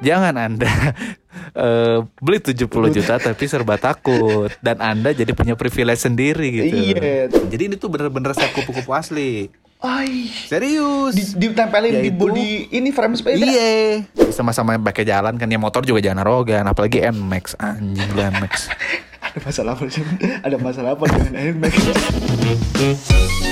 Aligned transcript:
Jangan 0.00 0.34
Anda 0.36 0.66
eh, 1.64 1.98
beli 2.18 2.38
70 2.40 2.66
juta 2.68 3.14
tapi 3.20 3.44
serba 3.44 3.76
takut 3.76 4.48
dan 4.64 4.80
Anda 4.80 5.12
jadi 5.12 5.32
punya 5.36 5.54
privilege 5.54 6.00
sendiri 6.00 6.48
gitu. 6.50 6.96
Iya. 6.96 7.28
Jadi 7.28 7.62
ini 7.68 7.74
tuh 7.76 7.92
bener-bener 7.92 8.32
set 8.32 8.50
kupu-kupu 8.56 8.90
asli. 8.96 9.52
Ay, 9.80 10.28
Serius. 10.44 11.16
di, 11.16 11.24
ditempelin 11.48 12.04
di 12.04 12.12
Yaitu- 12.12 12.20
body 12.20 12.68
ini 12.68 12.92
frame 12.92 13.16
sepeda. 13.16 13.40
Iya. 13.40 14.04
Sama-sama 14.28 14.76
pakai 14.76 15.08
jalan 15.08 15.40
kan 15.40 15.48
ya 15.48 15.56
motor 15.56 15.88
juga 15.88 16.04
jangan 16.04 16.20
arogan 16.20 16.68
apalagi 16.68 17.00
Nmax 17.00 17.56
anjing 17.56 18.12
Nmax. 18.12 18.52
Ada 19.30 19.38
masalah 19.46 19.72
apa 19.78 19.84
sih? 19.88 20.04
Ada 20.42 20.56
masalah 20.58 20.90
apa 20.96 21.04
dengan 21.06 21.32
Air 21.38 21.54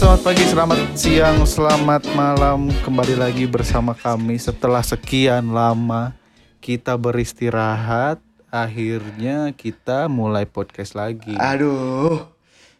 selamat 0.00 0.20
pagi, 0.24 0.44
selamat 0.48 0.78
siang, 0.96 1.38
selamat 1.44 2.02
malam 2.16 2.72
Kembali 2.80 3.20
lagi 3.20 3.44
bersama 3.44 3.92
kami 3.92 4.40
setelah 4.40 4.80
sekian 4.80 5.52
lama 5.52 6.16
kita 6.64 6.96
beristirahat 6.96 8.16
Akhirnya 8.48 9.52
kita 9.52 10.08
mulai 10.08 10.48
podcast 10.48 10.96
lagi 10.96 11.36
Aduh, 11.36 12.16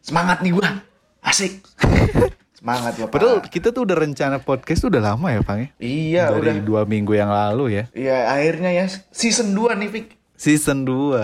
semangat 0.00 0.40
nih 0.40 0.56
gua. 0.56 0.80
Asik. 1.20 1.60
semangat. 2.58 2.96
Pak. 2.96 3.12
Padahal 3.12 3.44
kita 3.44 3.68
tuh 3.68 3.84
udah 3.84 4.00
rencana 4.00 4.40
podcast 4.40 4.80
tuh 4.80 4.88
udah 4.88 5.12
lama 5.12 5.28
ya 5.28 5.44
Bang 5.44 5.60
ya 5.60 5.68
Iya, 5.76 6.24
udah. 6.32 6.56
Dari 6.56 6.64
dua 6.64 6.88
minggu 6.88 7.12
yang 7.12 7.28
lalu 7.28 7.76
ya 7.76 7.84
Iya, 7.92 8.32
akhirnya 8.32 8.72
ya 8.72 8.88
season 9.12 9.52
2 9.52 9.76
nih, 9.76 9.88
Fik. 9.92 10.06
Season 10.40 10.88
2 10.88 11.20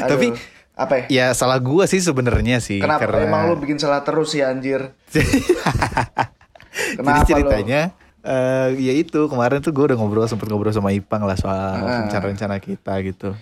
Aduh, 0.00 0.08
Tapi 0.08 0.55
apa 0.76 0.94
ya? 0.94 1.04
ya 1.08 1.26
salah 1.32 1.56
gua 1.56 1.84
sih 1.84 1.98
sebenarnya 1.98 2.60
sih 2.60 2.78
Kenapa 2.78 3.08
karena- 3.08 3.24
emang 3.24 3.48
lu 3.48 3.56
bikin 3.56 3.76
salah 3.76 4.04
terus 4.04 4.30
sih 4.30 4.40
anjir? 4.40 4.92
Jadi 5.10 5.40
Kenapa 6.96 7.24
ceritanya 7.24 7.80
eh 8.20 8.68
ya 8.76 8.92
itu 8.92 9.20
kemarin 9.24 9.58
tuh 9.60 9.70
gue 9.70 9.86
udah 9.86 9.96
ngobrol 9.96 10.26
sempet 10.26 10.46
ngobrol 10.46 10.68
sama 10.70 10.90
Ipang 10.90 11.22
lah 11.22 11.34
soal 11.34 11.78
Ah. 11.78 12.04
rencana-rencana 12.04 12.58
kita 12.58 12.92
gitu. 13.00 13.32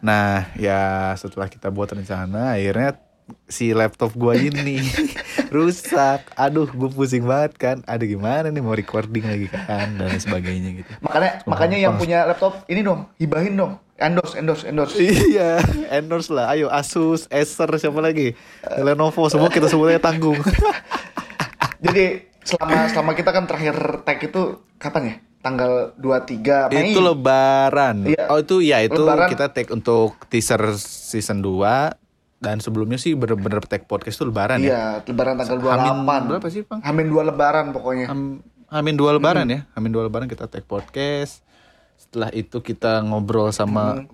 Nah 0.00 0.48
ya 0.54 1.12
setelah 1.12 1.46
kita 1.46 1.68
buat 1.68 1.90
rencana 1.90 2.54
akhirnya 2.54 2.96
si 3.44 3.70
laptop 3.70 4.14
gua 4.14 4.32
ini 4.32 4.78
rusak. 5.54 6.22
Aduh 6.34 6.64
gue 6.66 6.88
pusing 6.88 7.22
banget 7.22 7.52
kan. 7.56 7.76
Ada 7.84 8.02
gimana 8.02 8.46
nih 8.46 8.62
mau 8.62 8.72
recording 8.72 9.26
lagi 9.26 9.46
kan 9.46 9.98
dan 9.98 10.14
sebagainya 10.16 10.70
gitu. 10.76 10.90
Makanya 11.00 11.42
makanya 11.44 11.76
yang 11.80 11.94
punya 11.96 12.24
laptop 12.24 12.62
ini 12.66 12.80
dong, 12.80 13.10
hibahin 13.16 13.54
dong. 13.54 13.72
Endorse, 14.02 14.34
endorse, 14.34 14.64
endorse. 14.66 14.98
iya, 14.98 15.62
endorse 15.88 16.28
lah. 16.28 16.50
Ayo 16.50 16.66
Asus, 16.66 17.30
Acer, 17.30 17.70
siapa 17.76 17.98
lagi? 17.98 18.34
Lenovo, 18.76 19.26
semua 19.28 19.46
kita 19.46 19.66
semuanya 19.66 19.98
tanggung. 19.98 20.34
Jadi 21.84 22.04
selama 22.42 22.88
selama 22.88 23.12
kita 23.14 23.30
kan 23.30 23.44
terakhir 23.46 23.74
tag 24.02 24.18
itu 24.20 24.42
kapan 24.76 25.02
ya? 25.04 25.14
Tanggal 25.40 25.94
23 25.96 26.70
Mei. 26.70 26.90
Itu 26.90 27.00
lebaran. 27.00 28.06
Iya. 28.06 28.26
Oh 28.26 28.38
itu 28.38 28.58
ya 28.58 28.78
itu 28.78 28.94
Lebaran. 28.96 29.26
kita 29.26 29.50
take 29.50 29.70
untuk 29.70 30.14
teaser 30.26 30.62
season 30.76 31.38
2 31.38 31.98
dan 32.38 32.58
sebelumnya 32.58 32.94
sih 32.96 33.14
bener-bener 33.14 33.62
take 33.62 33.86
podcast 33.86 34.18
tuh 34.18 34.26
lebaran 34.26 34.58
ya. 34.58 34.66
Iya, 34.66 34.82
lebaran 35.04 35.34
tanggal 35.36 35.58
28. 35.58 35.78
Hamin 35.78 36.22
berapa 36.28 36.46
sih, 36.48 36.62
Bang? 36.62 36.78
Hamin 36.80 37.06
2 37.08 37.22
lebaran 37.24 37.64
pokoknya. 37.70 38.06
Ham- 38.06 38.42
Hamin 38.66 38.96
dua 38.96 39.12
lebaran 39.12 39.44
Hmm. 39.44 39.52
ya. 39.52 39.60
Hamin 39.76 39.92
dua 39.92 40.08
lebaran 40.08 40.24
kita 40.24 40.48
take 40.48 40.64
podcast. 40.64 41.44
Setelah 42.12 42.28
itu 42.36 42.60
kita 42.60 43.00
ngobrol 43.00 43.48
sama 43.50 43.96
Hmm. 43.96 44.06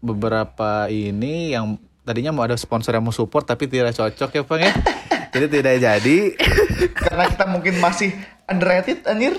beberapa 0.00 0.88
ini 0.88 1.52
yang 1.52 1.76
tadinya 2.00 2.32
mau 2.32 2.48
ada 2.48 2.56
sponsor 2.56 2.96
yang 2.96 3.04
mau 3.04 3.12
support 3.12 3.44
tapi 3.44 3.68
tidak 3.68 3.92
cocok 3.92 4.30
ya, 4.32 4.42
Bang 4.42 4.62
ya. 4.64 4.72
Jadi 5.36 5.46
tidak 5.52 5.74
jadi. 5.78 6.18
Karena 6.96 7.28
kita 7.28 7.44
mungkin 7.44 7.76
masih 7.76 8.16
underrated 8.48 9.04
anjir. 9.04 9.36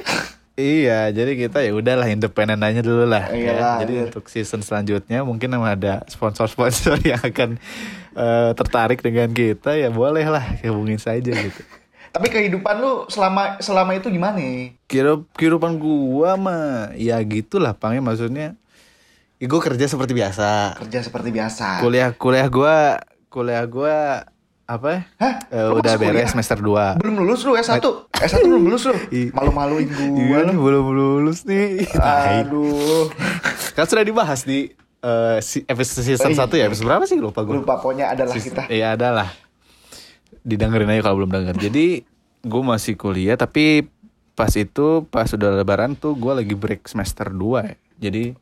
Iya, 0.53 1.09
jadi 1.09 1.33
kita 1.33 1.65
ya 1.65 1.73
udahlah 1.73 2.05
independen 2.09 2.61
aja 2.61 2.85
dulu 2.85 3.09
lah. 3.09 3.33
ya. 3.33 3.81
Jadi 3.81 3.93
iya. 3.97 4.05
untuk 4.05 4.29
season 4.29 4.61
selanjutnya 4.61 5.25
mungkin 5.25 5.49
emang 5.49 5.73
ada 5.73 6.05
sponsor-sponsor 6.05 7.01
yang 7.09 7.17
akan 7.17 7.57
eh, 8.13 8.51
tertarik 8.53 9.01
dengan 9.01 9.33
kita 9.33 9.73
ya 9.73 9.89
boleh 9.89 10.21
lah 10.29 10.45
hubungin 10.61 11.01
saja 11.01 11.33
gitu. 11.33 11.61
Tapi 12.13 12.29
kehidupan 12.29 12.77
lu 12.77 13.09
selama 13.09 13.57
selama 13.57 13.91
itu 13.91 14.05
gimana? 14.07 14.37
Kira 14.85 15.17
kehidupan 15.33 15.75
gua 15.75 16.37
mah 16.37 16.63
ya 16.93 17.17
gitulah 17.19 17.73
pangnya 17.73 17.99
maksudnya. 17.99 18.53
Ya, 19.37 19.45
gua 19.45 19.57
kerja 19.59 19.83
seperti 19.83 20.13
biasa. 20.13 20.77
Kerja 20.77 21.01
seperti 21.01 21.33
biasa. 21.33 21.81
Kuliah 21.81 22.13
kuliah 22.13 22.47
gua 22.47 23.01
kuliah 23.27 23.65
gua 23.65 24.29
apa? 24.63 24.87
ya? 24.87 25.01
Hah? 25.17 25.33
Lu 25.67 25.81
udah 25.81 25.89
masih 25.91 26.05
kuliah? 26.05 26.13
beres 26.15 26.29
semester 26.31 26.57
2. 26.57 27.01
Belum 27.01 27.15
lulus 27.19 27.41
lu 27.43 27.57
S1. 27.57 27.81
S1 28.13 28.39
belum 28.43 28.61
lulus 28.63 28.83
lu. 28.85 28.95
Iya. 29.09 29.33
Malu-maluin 29.33 29.89
Iya 29.89 30.07
gua 30.23 30.39
lu. 30.45 30.53
belum 30.61 30.85
lulus 30.93 31.43
nih. 31.43 31.81
Aduh. 31.97 33.09
kan 33.73 33.83
sudah 33.83 34.05
dibahas 34.05 34.45
di 34.45 34.69
eh, 35.01 35.37
si- 35.41 35.65
episode 35.65 36.05
season 36.05 36.29
Oh, 36.29 36.37
iya. 36.37 36.45
1 36.45 36.61
ya 36.61 36.65
episode 36.69 36.85
berapa 36.87 37.03
sih 37.03 37.17
lupa 37.17 37.41
gue 37.41 37.57
Lupa 37.57 37.75
pokoknya 37.75 38.13
adalah 38.13 38.37
kita. 38.37 38.69
Iya 38.69 38.93
ada 38.93 39.09
lah 39.11 39.29
didengerin 40.43 40.91
aja 40.91 41.01
kalau 41.03 41.23
belum 41.23 41.31
denger. 41.31 41.55
Jadi 41.57 42.03
gue 42.43 42.63
masih 42.63 42.93
kuliah 42.93 43.35
tapi 43.35 43.87
pas 44.33 44.51
itu 44.51 45.07
pas 45.07 45.27
udah 45.27 45.55
lebaran 45.55 45.95
tuh 45.95 46.13
gue 46.13 46.33
lagi 46.33 46.53
break 46.53 46.85
semester 46.85 47.27
2 47.27 47.63
ya. 47.63 47.75
Jadi 47.99 48.35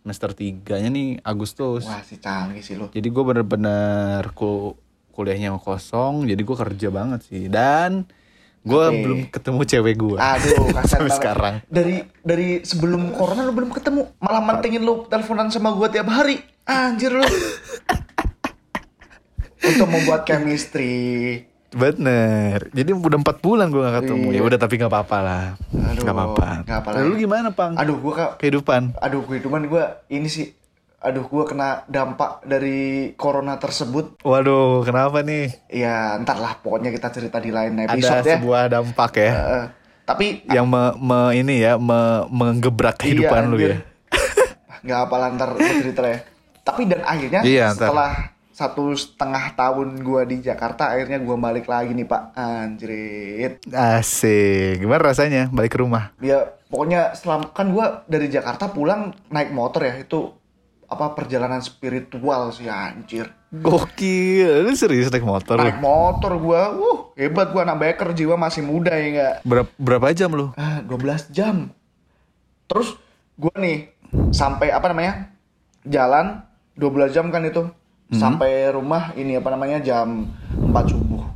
semester 0.00 0.30
3 0.30 0.82
nya 0.84 0.88
nih 0.88 1.08
Agustus. 1.20 1.82
Wah, 1.84 2.04
si 2.04 2.16
canggih 2.16 2.62
sih 2.62 2.76
lu. 2.76 2.86
jadi 2.88 3.04
gue 3.04 3.24
bener-bener 3.24 4.22
ku 4.32 4.76
kuliahnya 5.10 5.56
kosong 5.56 6.28
jadi 6.28 6.38
gue 6.38 6.56
kerja 6.56 6.88
banget 6.90 7.20
sih. 7.24 7.48
Dan 7.48 8.04
gue 8.62 8.82
Tapi- 8.82 8.98
belum 9.00 9.20
ketemu 9.30 9.60
cewek 9.62 9.94
gue 9.96 10.18
Aduh, 10.18 10.74
sampai 10.90 11.10
sekarang. 11.10 11.54
Dari 11.66 12.02
dari 12.20 12.60
sebelum 12.60 13.14
corona 13.14 13.42
lu 13.42 13.54
belum 13.54 13.70
ketemu, 13.70 14.12
malah 14.18 14.42
mantingin 14.42 14.82
lu 14.82 15.06
teleponan 15.06 15.48
sama 15.48 15.70
gua 15.70 15.86
tiap 15.86 16.06
hari. 16.06 16.42
Anjir 16.66 17.14
lu. 17.14 17.22
Untuk 19.58 19.86
membuat 19.86 20.24
chemistry. 20.24 21.44
Bener. 21.68 22.70
Jadi 22.70 22.90
udah 22.90 23.18
empat 23.18 23.38
bulan 23.38 23.68
gue 23.68 23.78
gak 23.78 23.96
ketemu. 24.00 24.28
Iya. 24.30 24.36
Ya 24.36 24.42
udah 24.44 24.58
tapi 24.58 24.74
gak 24.76 24.88
apa-apa 24.88 25.18
lah. 25.18 25.44
Aduh, 25.86 26.02
Gak 26.02 26.14
apa-apa. 26.14 26.48
nggak 26.62 26.78
apa 26.78 26.88
lah 26.88 26.98
Lalu 26.98 27.12
ya. 27.12 27.20
gimana 27.20 27.48
pang? 27.50 27.72
Aduh, 27.74 27.96
gua 27.96 28.12
kak, 28.14 28.30
Kehidupan. 28.38 28.82
aduh 28.96 29.22
kehidupan 29.22 29.60
gua 29.66 29.84
ini 30.06 30.26
sih 30.26 30.46
aduh 30.96 31.22
gua 31.22 31.44
kena 31.44 31.68
dampak 31.86 32.42
dari 32.42 32.78
corona 33.14 33.54
tersebut 33.56 34.18
Waduh, 34.20 34.82
kenapa 34.82 35.20
nih? 35.20 35.52
ya 35.68 36.14
entar 36.14 36.34
lah 36.36 36.56
pokoknya 36.56 36.90
kita 36.90 37.08
cerita 37.10 37.36
di 37.36 37.48
lain 37.48 37.76
Ada 37.78 37.92
episode 37.92 38.24
ya 38.24 38.36
sebuah 38.36 38.62
dampak 38.66 39.10
ya. 39.14 39.30
Eh, 39.30 39.64
tapi 40.04 40.26
yang 40.48 40.64
me, 40.64 40.82
me- 40.96 41.34
ini 41.34 41.60
ya, 41.60 41.76
me, 41.76 41.98
menggebrak 42.26 42.98
kehidupan 42.98 43.42
Iya, 43.42 43.46
lu 43.46 43.56
anjir. 43.56 43.70
ya. 43.70 43.78
nggak 44.82 45.00
apa 45.02 45.14
lah 45.16 45.28
ntar 45.32 45.48
cerita 45.58 46.02
ya 46.04 46.18
tapi 46.60 46.82
dan 46.84 47.00
akhirnya 47.02 47.40
Iya, 47.42 47.66
ntar. 47.70 47.86
setelah 47.86 48.10
satu 48.56 48.96
setengah 48.96 49.52
tahun 49.52 50.00
gua 50.00 50.24
di 50.24 50.40
Jakarta 50.40 50.88
akhirnya 50.88 51.20
gua 51.20 51.36
balik 51.36 51.68
lagi 51.68 51.92
nih 51.92 52.08
pak 52.08 52.32
anjrit 52.32 53.60
Asik. 53.68 54.80
Gimana 54.80 55.12
rasanya 55.12 55.52
balik 55.52 55.76
ke 55.76 55.84
rumah? 55.84 56.16
ya 56.24 56.40
pokoknya 56.72 57.12
selam 57.12 57.52
kan 57.52 57.68
gua 57.68 58.00
dari 58.08 58.32
Jakarta 58.32 58.72
pulang 58.72 59.12
naik 59.28 59.52
motor 59.52 59.84
ya 59.84 60.00
itu 60.00 60.32
apa 60.88 61.12
perjalanan 61.12 61.60
spiritual 61.60 62.48
sih 62.48 62.64
anjir 62.64 63.28
Gokil. 63.52 64.64
Lu 64.64 64.72
serius 64.72 65.12
naik 65.12 65.28
motor 65.28 65.60
naik 65.60 65.76
motor 65.76 66.40
gua 66.40 66.72
wuh 66.72 67.12
hebat 67.12 67.52
gua 67.52 67.68
anak 67.68 67.76
biker 67.76 68.16
jiwa 68.16 68.40
masih 68.40 68.64
muda 68.64 68.96
ya 68.96 69.04
enggak 69.12 69.34
Berapa, 69.44 69.68
berapa 69.76 70.16
jam 70.16 70.32
lu? 70.32 70.56
ah 70.56 70.80
12 70.80 71.28
jam 71.28 71.68
terus 72.64 72.96
gua 73.36 73.52
nih 73.60 73.92
sampai 74.32 74.72
apa 74.72 74.88
namanya 74.88 75.28
jalan 75.84 76.40
12 76.80 77.12
jam 77.12 77.28
kan 77.28 77.44
itu 77.44 77.68
sampai 78.08 78.70
rumah 78.70 79.10
ini 79.14 79.34
apa 79.34 79.50
namanya 79.50 79.82
jam 79.82 80.30
4 80.52 80.70
subuh. 80.86 81.26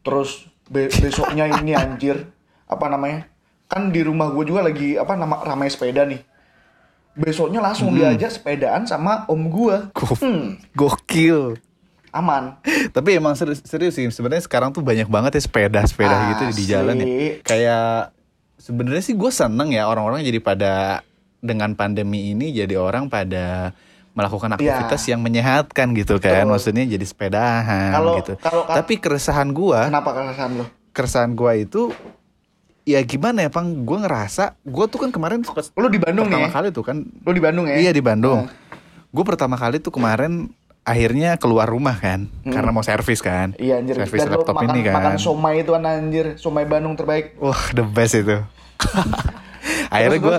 Terus 0.00 0.46
be- 0.66 0.92
besoknya 0.92 1.50
ini 1.50 1.74
anjir 1.74 2.30
apa 2.64 2.86
namanya 2.86 3.26
kan 3.66 3.90
di 3.90 4.00
rumah 4.00 4.30
gue 4.30 4.44
juga 4.46 4.62
lagi 4.62 4.94
apa 4.94 5.12
nama 5.12 5.42
ramai 5.42 5.66
sepeda 5.66 6.06
nih. 6.06 6.22
Besoknya 7.12 7.58
langsung 7.58 7.90
diajak 7.90 8.30
sepedaan 8.30 8.86
sama 8.86 9.26
om 9.26 9.50
Go- 9.50 9.90
hmm, 9.90 10.70
Gokil. 10.72 11.58
aman. 12.08 12.56
Tapi 12.88 13.18
emang 13.18 13.34
serius, 13.34 13.60
serius 13.66 13.98
sih. 13.98 14.06
Sebenarnya 14.08 14.40
sekarang 14.40 14.72
tuh 14.72 14.80
banyak 14.80 15.10
banget 15.10 15.36
ya 15.36 15.42
sepeda-sepeda 15.44 16.16
gitu 16.32 16.44
di 16.56 16.64
jalan 16.64 16.94
ya. 16.94 17.04
Asli. 17.04 17.18
Kayak 17.42 17.88
sebenarnya 18.56 19.02
sih 19.02 19.14
gue 19.14 19.28
seneng 19.28 19.74
ya 19.74 19.84
orang-orang 19.84 20.22
jadi 20.22 20.40
pada 20.40 20.72
dengan 21.38 21.74
pandemi 21.74 22.32
ini 22.32 22.50
jadi 22.50 22.74
orang 22.74 23.06
pada 23.06 23.70
melakukan 24.18 24.50
aktivitas 24.52 25.02
yang 25.06 25.20
menyehatkan 25.20 25.94
gitu 25.94 26.18
kan. 26.18 26.28
Iya. 26.28 26.42
Betul. 26.42 26.50
Maksudnya 26.50 26.84
jadi 26.88 27.04
sepedahan 27.04 27.90
Kalau- 27.92 28.16
gitu. 28.18 28.32
kalau- 28.36 28.66
Tapi 28.66 28.98
keresahan 28.98 29.48
gua, 29.50 29.86
kenapa 29.86 30.10
keresahan 30.12 30.52
lo 30.52 30.64
keresahan 30.90 31.32
gua 31.32 31.54
itu 31.54 31.94
ya 32.82 32.98
gimana 33.00 33.44
ya 33.44 33.48
pang 33.48 33.84
gue 33.84 33.98
ngerasa 33.98 34.56
gue 34.58 34.84
tuh 34.86 34.98
kan 34.98 35.10
kemarin 35.10 35.44
Lu 35.76 35.86
di 35.86 35.96
Bandung 35.96 36.26
pertama 36.26 36.48
nih. 36.48 36.50
kali 36.50 36.68
tuh 36.70 36.82
kan 36.82 36.96
Lu 37.04 37.30
di 37.30 37.38
Bandung 37.38 37.64
ya? 37.64 37.76
iya 37.76 37.92
di 37.92 38.00
Bandung 38.00 38.48
gue 39.08 39.24
pertama 39.24 39.54
kali 39.54 39.76
tuh 39.76 39.88
kemarin 39.90 40.48
akhirnya 40.82 41.36
keluar 41.36 41.68
rumah 41.68 41.92
kan 41.94 42.32
karena 42.42 42.72
mau 42.72 42.80
servis 42.80 43.20
kan 43.20 43.52
Iya 43.54 43.78
anjir. 43.78 43.92
servis 43.94 44.24
laptop 44.24 44.56
makan, 44.56 44.72
ini 44.72 44.80
kan 44.82 44.94
makan 44.96 45.14
somai 45.16 45.60
itu 45.60 45.70
kan 45.70 45.84
anjir. 45.84 46.26
Somai 46.34 46.64
Bandung 46.64 46.96
terbaik. 46.96 47.36
wah 47.36 47.60
the 47.70 47.84
best 47.84 48.16
itu 48.16 48.40
akhirnya 49.88 50.18
gue 50.18 50.36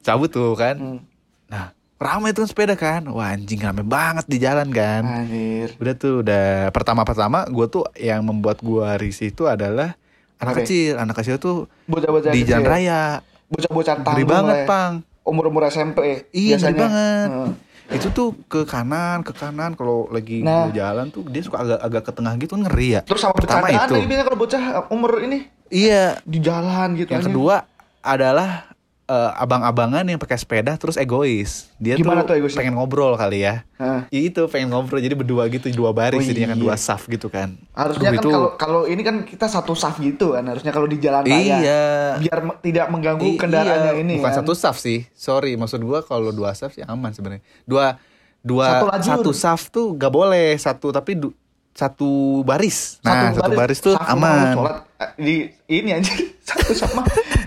cabut 0.00 0.28
tuh 0.28 0.52
kan 0.54 0.76
Hmm. 0.76 0.98
nah 1.46 1.70
ramai 2.02 2.30
tuh 2.30 2.44
sepeda 2.44 2.74
kan 2.74 3.06
wah 3.06 3.30
anjing 3.30 3.56
rame 3.56 3.80
banget 3.80 4.26
di 4.26 4.36
jalan 4.36 4.68
kan 4.68 5.02
Anjir. 5.22 5.72
udah 5.74 5.94
tuh 5.94 6.14
udah 6.20 6.46
pertama-pertama 6.68 7.46
gue 7.46 7.66
tuh 7.68 7.86
yang 7.94 8.20
membuat 8.20 8.58
gue 8.58 8.82
risih 8.96 9.28
itu 9.28 9.44
adalah 9.44 9.94
anak 10.36 10.52
Oke. 10.52 10.60
kecil 10.62 10.92
anak 10.96 11.14
kecil 11.16 11.36
tuh 11.36 11.70
Bocah-bocah 11.84 12.28
di 12.28 12.40
kecil. 12.40 12.50
jalan 12.52 12.66
raya 12.66 13.02
Bocah-bocah 13.48 13.94
tanggung 14.02 14.26
banget 14.26 14.58
ya. 14.58 14.66
pang 14.66 14.92
Umur-umur 15.22 15.62
SMP 15.64 16.26
iya 16.30 16.56
biasanya. 16.56 16.78
banget 16.80 17.28
Heeh. 17.30 17.50
itu 17.92 18.08
tuh 18.10 18.28
ke 18.46 18.64
kanan 18.64 19.20
ke 19.20 19.32
kanan 19.32 19.72
kalau 19.72 20.08
lagi 20.08 20.40
Nah. 20.40 20.66
mau 20.66 20.72
jalan 20.72 21.06
tuh 21.08 21.22
dia 21.24 21.40
suka 21.40 21.60
agak 21.60 21.78
agak 21.80 22.02
ke 22.02 22.12
tengah 22.12 22.34
gitu 22.36 22.54
ngeri 22.56 22.88
ya 22.90 23.00
Terus 23.02 23.20
sama 23.20 23.32
pertama 23.32 23.68
itu 23.68 23.78
lagi 23.92 24.02
biasanya 24.02 24.26
kalau 24.26 24.38
bocah 24.38 24.62
umur 24.88 25.20
ini 25.20 25.46
iya 25.68 26.18
di 26.22 26.38
jalan 26.38 26.96
gitu 26.96 27.08
yang 27.08 27.20
anjir. 27.20 27.30
kedua 27.30 27.56
adalah 28.00 28.71
eh, 29.04 29.30
abang-abangan 29.34 30.02
yang 30.02 30.16
pakai 30.16 30.34
sepeda 30.34 30.74
terus 30.74 30.94
egois. 30.94 31.68
Dia 31.76 31.94
Gimana 31.94 32.22
tuh 32.22 32.32
tuh 32.32 32.34
egoisnya? 32.38 32.58
pengen 32.58 32.74
ngobrol 32.74 33.14
kali 33.14 33.42
ya. 33.42 33.66
Heeh. 33.76 34.00
Ya 34.08 34.20
itu 34.24 34.42
pengen 34.46 34.70
ngobrol. 34.70 34.98
Jadi 34.98 35.12
berdua 35.12 35.46
gitu 35.46 35.66
dua 35.70 35.90
baris 35.90 36.18
Oh, 36.18 36.24
jadinya 36.24 36.50
kan 36.50 36.58
iya. 36.58 36.64
dua 36.64 36.74
saf 36.76 37.04
gitu 37.04 37.26
kan. 37.26 37.58
Harusnya 37.72 38.08
Duh, 38.08 38.16
kan 38.16 38.24
kalau 38.24 38.48
kalau 38.56 38.82
ini 38.84 39.00
kan 39.00 39.22
kita 39.22 39.46
satu 39.46 39.72
saf 39.72 39.96
gitu 39.96 40.32
kan 40.32 40.44
harusnya 40.44 40.70
kalau 40.70 40.86
di 40.86 40.96
jalan 40.96 41.22
raya. 41.22 41.38
iya. 41.58 41.82
Biar 42.16 42.38
me- 42.40 42.58
tidak 42.58 42.86
mengganggu 42.88 43.26
I- 43.26 43.36
kendaraannya 43.36 43.92
iya, 43.92 44.00
ini 44.00 44.14
bukan 44.16 44.28
kan. 44.28 44.38
satu 44.38 44.52
saf 44.52 44.76
sih. 44.76 45.04
Sorry 45.12 45.54
maksud 45.54 45.80
gua 45.80 46.00
kalau 46.00 46.30
dua 46.30 46.52
saf 46.52 46.70
sih 46.70 46.82
aman 46.82 47.10
sebenarnya. 47.10 47.42
Dua 47.62 47.98
dua 48.40 48.66
Satu 48.80 48.86
satu, 49.02 49.30
saf 49.32 49.60
tuh 49.68 49.86
gak 49.92 50.10
boleh. 50.10 50.54
Satu 50.54 50.88
tapi 50.88 51.14
du- 51.14 51.34
satu 51.72 52.06
baris. 52.42 53.00
Nah 53.00 53.32
satu, 53.32 53.50
baris, 53.50 53.78
tuh 53.78 53.94
saf 53.94 54.04
mau 54.10 54.28
aman. 54.28 54.54
sholat 54.54 54.76
eh, 54.98 55.10
di 55.16 55.34
ini 55.70 55.90
anjir 55.90 56.14
satu 56.44 56.72
sama 56.72 57.00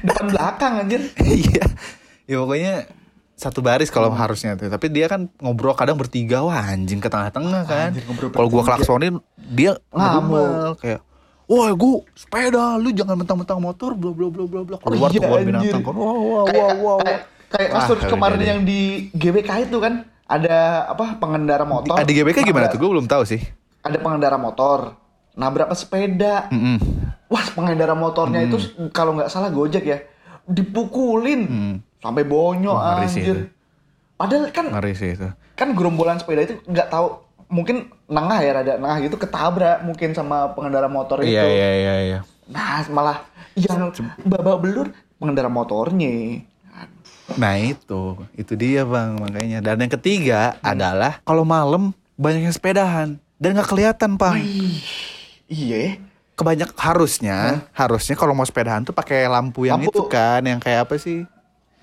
depan 0.06 0.26
belakang 0.30 0.74
anjir. 0.80 1.02
iya 1.26 1.66
ya 2.26 2.36
pokoknya 2.40 2.74
satu 3.36 3.60
baris 3.60 3.92
kalau 3.92 4.10
harusnya 4.10 4.56
tuh 4.56 4.72
tapi 4.72 4.88
dia 4.88 5.06
kan 5.06 5.28
ngobrol 5.38 5.76
kadang 5.76 6.00
bertiga 6.00 6.40
wah 6.40 6.56
anjing 6.66 6.98
ke 6.98 7.06
tengah-tengah 7.06 7.62
kan 7.66 7.90
Anjir, 7.92 8.08
ngobrol 8.08 8.32
kalau 8.32 8.48
gua 8.48 8.64
klaksonin 8.64 9.20
dia 9.36 9.76
Ngamuk. 9.92 10.80
kayak 10.80 11.02
Wah, 11.46 11.70
gua 11.78 12.02
sepeda, 12.18 12.74
lu 12.74 12.90
jangan 12.90 13.22
mentang-mentang 13.22 13.62
motor, 13.62 13.94
bla 13.94 14.10
bla 14.10 14.34
bla 14.34 14.50
bla 14.50 14.62
bla. 14.66 14.76
Keluar 14.82 15.14
iya, 15.14 15.22
tuh 15.22 15.22
kebun 15.22 15.38
anjir. 15.38 15.50
binatang 15.54 15.82
kan. 15.86 15.94
Wah, 15.94 16.18
wah, 16.18 16.44
kayak 16.50 16.58
wah, 16.58 16.74
wah. 16.74 16.98
kayak, 16.98 17.22
kayak 17.54 17.70
Ah, 17.70 17.74
kasus 17.78 17.98
kali 18.02 18.12
kemarin 18.18 18.42
yang 18.42 18.62
di 18.66 18.80
GBK 19.14 19.70
itu 19.70 19.78
kan 19.78 19.94
ada 20.26 20.58
apa 20.90 21.22
pengendara 21.22 21.62
motor. 21.62 21.94
Ah, 21.94 22.02
di 22.02 22.18
GBK 22.18 22.42
gimana 22.42 22.66
tuh? 22.66 22.82
Gue 22.82 22.90
belum 22.90 23.06
tahu 23.06 23.30
sih. 23.30 23.46
Ada 23.86 24.02
pengendara 24.02 24.42
motor 24.42 24.98
nabrak 25.38 25.70
sepeda. 25.78 26.50
Mm-mm. 26.50 27.05
Wah, 27.36 27.46
pengendara 27.52 27.92
motornya 27.92 28.40
itu 28.42 28.56
kalau 28.90 29.12
nggak 29.12 29.28
salah 29.28 29.52
Gojek 29.52 29.84
ya, 29.84 30.00
dipukulin 30.48 31.42
sampai 32.00 32.24
bonyok 32.24 32.72
Hmm. 32.72 32.80
Wah, 32.80 32.96
ngeri 32.96 33.08
sih 33.10 33.22
anjir. 33.22 33.36
itu. 33.36 33.44
Padahal 34.16 34.44
kan 34.50 34.66
Ngeri 34.72 34.94
sih 34.96 35.10
itu. 35.12 35.28
kan 35.54 35.68
gerombolan 35.72 36.16
sepeda 36.16 36.44
itu 36.44 36.56
nggak 36.64 36.88
tahu 36.88 37.20
mungkin 37.48 37.88
nengah 38.06 38.40
ya 38.40 38.52
rada 38.54 38.74
nengah 38.76 38.98
gitu 39.02 39.16
ketabrak 39.16 39.84
mungkin 39.84 40.12
sama 40.12 40.52
pengendara 40.52 40.88
motor 40.88 41.20
itu. 41.20 41.32
Iya, 41.32 41.44
iya, 41.46 41.70
iya, 41.74 41.96
iya. 42.02 42.20
Nah, 42.46 42.88
malah 42.90 43.18
yang 43.54 43.92
babak 44.22 44.58
belur 44.60 44.88
pengendara 45.18 45.48
motornya. 45.48 46.40
Nah 47.36 47.58
itu, 47.58 48.16
itu 48.34 48.54
dia 48.54 48.86
bang 48.86 49.18
makanya. 49.18 49.60
Dan 49.60 49.82
yang 49.82 49.92
ketiga 49.92 50.56
adalah 50.62 51.20
kalau 51.24 51.42
malam 51.42 51.90
banyak 52.16 52.46
yang 52.46 52.54
sepedahan 52.54 53.18
dan 53.36 53.50
nggak 53.52 53.66
kelihatan. 53.66 54.16
Ih, 54.38 54.80
iya. 55.48 56.00
Kebanyak 56.36 56.76
harusnya, 56.76 57.64
harusnya 57.72 58.14
kalau 58.14 58.32
mau 58.32 58.44
sepedahan 58.44 58.84
tuh 58.84 58.92
pakai 58.92 59.24
lampu 59.26 59.64
yang 59.64 59.80
Lampu. 59.80 59.88
itu 59.90 60.02
kan, 60.06 60.40
yang 60.40 60.60
kayak 60.60 60.84
apa 60.84 60.96
sih? 60.96 61.24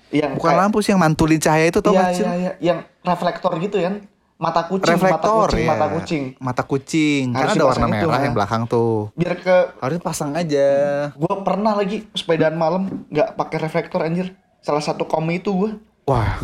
Yang 0.09 0.37
Bukan 0.37 0.45
kayak- 0.47 0.61
lampu 0.61 0.77
sih 0.79 0.93
yang 0.93 1.01
mantulin 1.01 1.37
cahaya 1.37 1.65
itu 1.67 1.79
tau 1.79 1.89
Iya, 1.91 2.05
iya, 2.11 2.31
iya. 2.35 2.51
Yang 2.61 2.79
reflektor 3.01 3.49
gitu 3.57 3.77
kan. 3.79 4.05
Mata 4.35 4.61
kucing, 4.63 4.91
Reflektor 4.91 5.17
mata 5.47 5.47
kucing, 5.47 5.57
ya. 5.57 5.69
mata 5.71 5.87
kucing. 5.89 6.23
Mata 6.37 6.63
kucing. 6.63 7.23
Kan 7.29 7.39
Harus 7.39 7.53
ada 7.53 7.63
warna 7.63 7.73
dipasang 7.79 7.89
itu, 7.89 8.03
merah 8.03 8.13
kan? 8.13 8.23
yang 8.23 8.35
belakang 8.35 8.63
tuh. 8.67 8.93
Biar 9.13 9.33
ke 9.35 9.55
Harusnya 9.79 10.03
pasang 10.03 10.31
aja. 10.33 10.67
gua 11.13 11.33
pernah 11.41 11.73
lagi 11.73 11.97
sepedaan 12.11 12.53
malam 12.53 12.81
nggak 13.07 13.29
pakai 13.33 13.57
reflektor 13.59 14.01
anjir. 14.01 14.27
Salah 14.59 14.79
satu 14.79 15.03
komi 15.03 15.39
itu 15.39 15.49
gua. 15.49 15.71
Wah, 16.05 16.37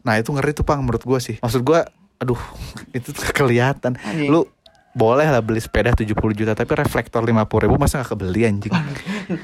nah 0.00 0.18
itu 0.18 0.28
ngeri 0.28 0.52
tuh 0.52 0.62
pang 0.62 0.78
menurut 0.78 1.00
gue 1.00 1.18
sih. 1.18 1.36
Maksud 1.38 1.62
gue, 1.62 1.80
aduh 2.18 2.40
itu 2.92 3.08
kelihatan. 3.30 3.94
Lu 4.22 4.44
boleh 4.92 5.24
lah 5.24 5.40
beli 5.40 5.56
sepeda 5.56 5.90
70 5.90 6.12
juta 6.12 6.52
tapi 6.52 6.72
reflektor 6.72 7.24
50 7.24 7.32
ribu 7.64 7.74
masa 7.76 8.00
gak 8.00 8.12
kebeli 8.12 8.44
anjing. 8.44 8.72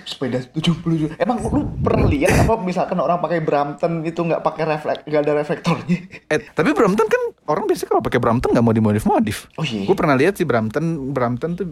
Sepeda 0.04 0.44
70 0.44 0.60
juta. 0.94 1.12
Emang 1.16 1.40
lu 1.42 1.64
pernah 1.80 2.04
lihat 2.04 2.44
apa 2.44 2.60
misalkan 2.60 2.96
orang 2.96 3.16
pakai 3.18 3.40
Brampton 3.40 4.04
itu 4.04 4.20
nggak 4.20 4.44
pakai 4.44 4.64
reflek, 4.66 4.98
nggak 5.04 5.20
ada 5.20 5.32
reflektornya? 5.34 5.98
Eh, 6.28 6.38
tapi 6.52 6.70
Brampton 6.70 7.08
kan 7.08 7.22
orang 7.46 7.64
biasanya 7.64 7.88
kalau 7.88 8.02
pakai 8.04 8.20
Brampton 8.20 8.52
nggak 8.52 8.60
mau 8.62 8.76
dimodif-modif. 8.76 9.48
Oh 9.56 9.64
iya. 9.64 9.88
Gue 9.88 9.96
pernah 9.96 10.12
lihat 10.14 10.36
sih 10.36 10.44
Brampton, 10.44 10.84
Brampton 11.10 11.50
tuh 11.54 11.66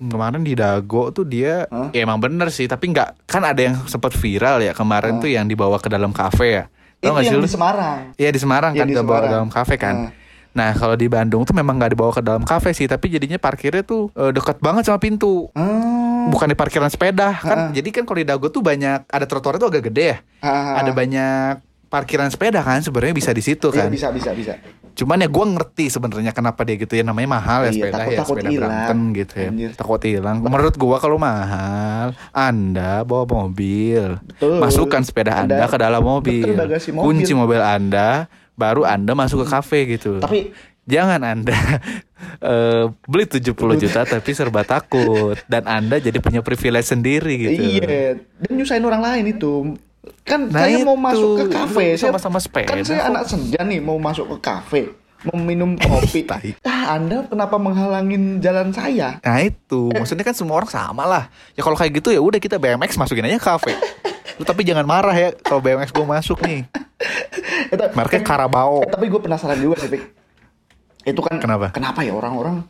kemarin 0.00 0.40
di 0.40 0.54
Dago 0.54 1.10
tuh 1.10 1.26
dia 1.26 1.66
Hah? 1.66 1.90
ya 1.90 2.06
emang 2.06 2.22
bener 2.22 2.46
sih 2.46 2.64
tapi 2.64 2.94
nggak 2.94 3.26
kan 3.26 3.42
ada 3.42 3.58
yang 3.58 3.74
sempat 3.84 4.14
viral 4.14 4.62
ya 4.62 4.70
kemarin 4.70 5.18
tuh 5.18 5.26
yang 5.26 5.50
dibawa 5.50 5.76
ke 5.76 5.90
dalam 5.90 6.14
kafe 6.14 6.62
ya 6.62 6.64
itu 6.94 7.10
Tau 7.10 7.18
gak 7.18 7.20
sih 7.20 7.28
yang 7.28 7.36
lu? 7.36 7.44
di 7.44 7.52
Semarang. 7.52 7.98
Iya 8.14 8.30
di 8.30 8.40
Semarang 8.40 8.72
Iya, 8.72 8.80
kan 8.80 8.86
di 8.86 8.94
dibawa 8.94 9.04
ke 9.04 9.10
Semarang. 9.18 9.32
dalam 9.34 9.48
kafe 9.50 9.74
kan. 9.76 9.94
Nah. 9.98 10.23
Nah 10.54 10.70
kalau 10.72 10.94
di 10.94 11.06
Bandung 11.06 11.42
tuh 11.42 11.52
memang 11.52 11.74
nggak 11.74 11.92
dibawa 11.92 12.10
ke 12.10 12.22
dalam 12.22 12.42
kafe 12.42 12.70
sih, 12.70 12.86
tapi 12.86 13.06
jadinya 13.08 13.36
parkirnya 13.36 13.82
tuh 13.82 14.08
eh, 14.12 14.30
dekat 14.30 14.58
banget 14.58 14.86
sama 14.86 14.96
pintu. 14.96 15.50
Hmm. 15.52 16.26
Bukan 16.26 16.46
di 16.46 16.54
parkiran 16.54 16.86
sepeda 16.86 17.34
kan. 17.34 17.70
Jadi 17.70 17.90
kan 17.90 18.02
kalau 18.02 18.16
di 18.16 18.24
Dago 18.24 18.48
tuh 18.48 18.60
banyak 18.60 19.04
ada 19.04 19.24
trotoarnya 19.24 19.60
tuh 19.60 19.68
agak 19.68 19.90
gede 19.90 20.04
ya. 20.06 20.18
Ah. 20.40 20.78
Ada 20.78 20.90
banyak 20.90 21.52
parkiran 21.84 22.26
sepeda 22.26 22.58
kan 22.58 22.80
sebenarnya 22.80 23.14
bisa 23.14 23.30
di 23.30 23.38
situ 23.38 23.68
Iya 23.68 23.86
kan. 23.86 23.88
bisa 23.88 24.08
bisa 24.08 24.30
bisa. 24.30 24.54
Cuman 24.94 25.14
ya 25.16 25.26
gue 25.26 25.44
ngerti 25.48 25.84
sebenarnya 25.88 26.30
kenapa 26.30 26.62
dia 26.62 26.74
gitu 26.76 26.90
ya 26.92 27.02
namanya 27.02 27.28
mahal 27.32 27.60
ya 27.60 27.66
Iya, 27.66 27.74
sepeda 27.76 27.94
takut- 27.96 28.06
ya 28.06 28.16
takut 28.16 28.30
sepeda 28.32 28.48
hilang. 28.48 28.70
Brampton 28.70 28.98
gitu 29.12 29.34
ya. 29.34 29.48
Anjir. 29.50 29.70
Takut 29.74 30.00
hilang. 30.00 30.36
Menurut 30.40 30.74
gua 30.76 30.96
kalau 30.96 31.18
mahal, 31.18 32.06
Anda 32.30 33.02
bawa 33.02 33.24
mobil, 33.26 34.22
Betul. 34.24 34.58
masukkan 34.58 35.02
sepeda 35.02 35.34
Anda, 35.36 35.54
Anda- 35.56 35.68
ke 35.68 35.76
dalam 35.76 35.98
mobil, 36.00 36.46
betul, 36.46 36.56
bagasi 36.56 36.88
mobil. 36.90 37.04
kunci 37.04 37.32
mobil 37.32 37.58
Anda, 37.58 38.30
baru 38.54 38.86
Anda 38.86 39.12
masuk 39.18 39.44
ke 39.44 39.46
kafe 39.50 39.78
gitu. 39.98 40.22
Tapi 40.22 40.54
Jangan 40.84 41.20
Anda 41.24 41.56
eh, 42.44 42.84
beli 43.08 43.24
70 43.24 43.56
juta 43.56 44.04
tapi 44.04 44.30
serba 44.36 44.68
takut 44.68 45.36
dan 45.48 45.64
Anda 45.64 45.96
jadi 45.96 46.20
punya 46.20 46.44
privilege 46.44 46.92
sendiri 46.92 47.34
gitu. 47.40 47.62
Iya, 47.80 48.20
dan 48.20 48.50
nyusahin 48.52 48.84
orang 48.84 49.00
lain 49.00 49.24
itu. 49.32 49.52
Kan 50.28 50.52
Nah 50.52 50.68
saya 50.68 50.84
mau 50.84 51.00
itu, 51.00 51.04
masuk 51.08 51.30
ke 51.40 51.44
kafe, 51.48 51.86
sama-sama 51.96 52.36
sepeda 52.36 52.68
Kan 52.68 52.84
saya 52.84 53.08
anak 53.08 53.24
senja 53.24 53.64
nih 53.64 53.80
mau 53.80 53.96
masuk 53.96 54.36
ke 54.36 54.38
kafe, 54.44 54.82
mau 55.24 55.40
minum 55.40 55.72
kopi. 55.80 56.28
Ah, 56.68 57.00
Anda 57.00 57.24
kenapa 57.24 57.56
menghalangin 57.56 58.44
jalan 58.44 58.68
saya? 58.76 59.16
Nah 59.24 59.40
itu, 59.40 59.88
maksudnya 59.96 60.20
kan 60.20 60.36
semua 60.36 60.60
orang 60.60 60.68
sama 60.68 61.08
lah. 61.08 61.32
Ya 61.56 61.64
kalau 61.64 61.80
kayak 61.80 61.96
gitu 61.96 62.12
ya 62.12 62.20
udah 62.20 62.36
kita 62.36 62.60
BMX 62.60 63.00
masukin 63.00 63.24
aja 63.24 63.40
kafe. 63.40 63.72
Lu 64.34 64.42
tapi 64.42 64.66
jangan 64.66 64.82
marah 64.82 65.14
ya 65.14 65.30
kalau 65.36 65.62
BMX 65.62 65.90
gue 65.90 66.02
masuk 66.02 66.38
nih. 66.42 66.66
Mereknya 67.94 68.20
eh, 68.24 68.26
Karabao. 68.26 68.82
eh, 68.82 68.90
tapi 68.90 69.06
gue 69.06 69.20
penasaran 69.20 69.58
juga 69.58 69.78
sih. 69.78 70.02
Itu 71.04 71.20
kan 71.20 71.38
Kenapa? 71.38 71.70
Kenapa 71.70 72.00
ya 72.02 72.16
orang-orang 72.16 72.64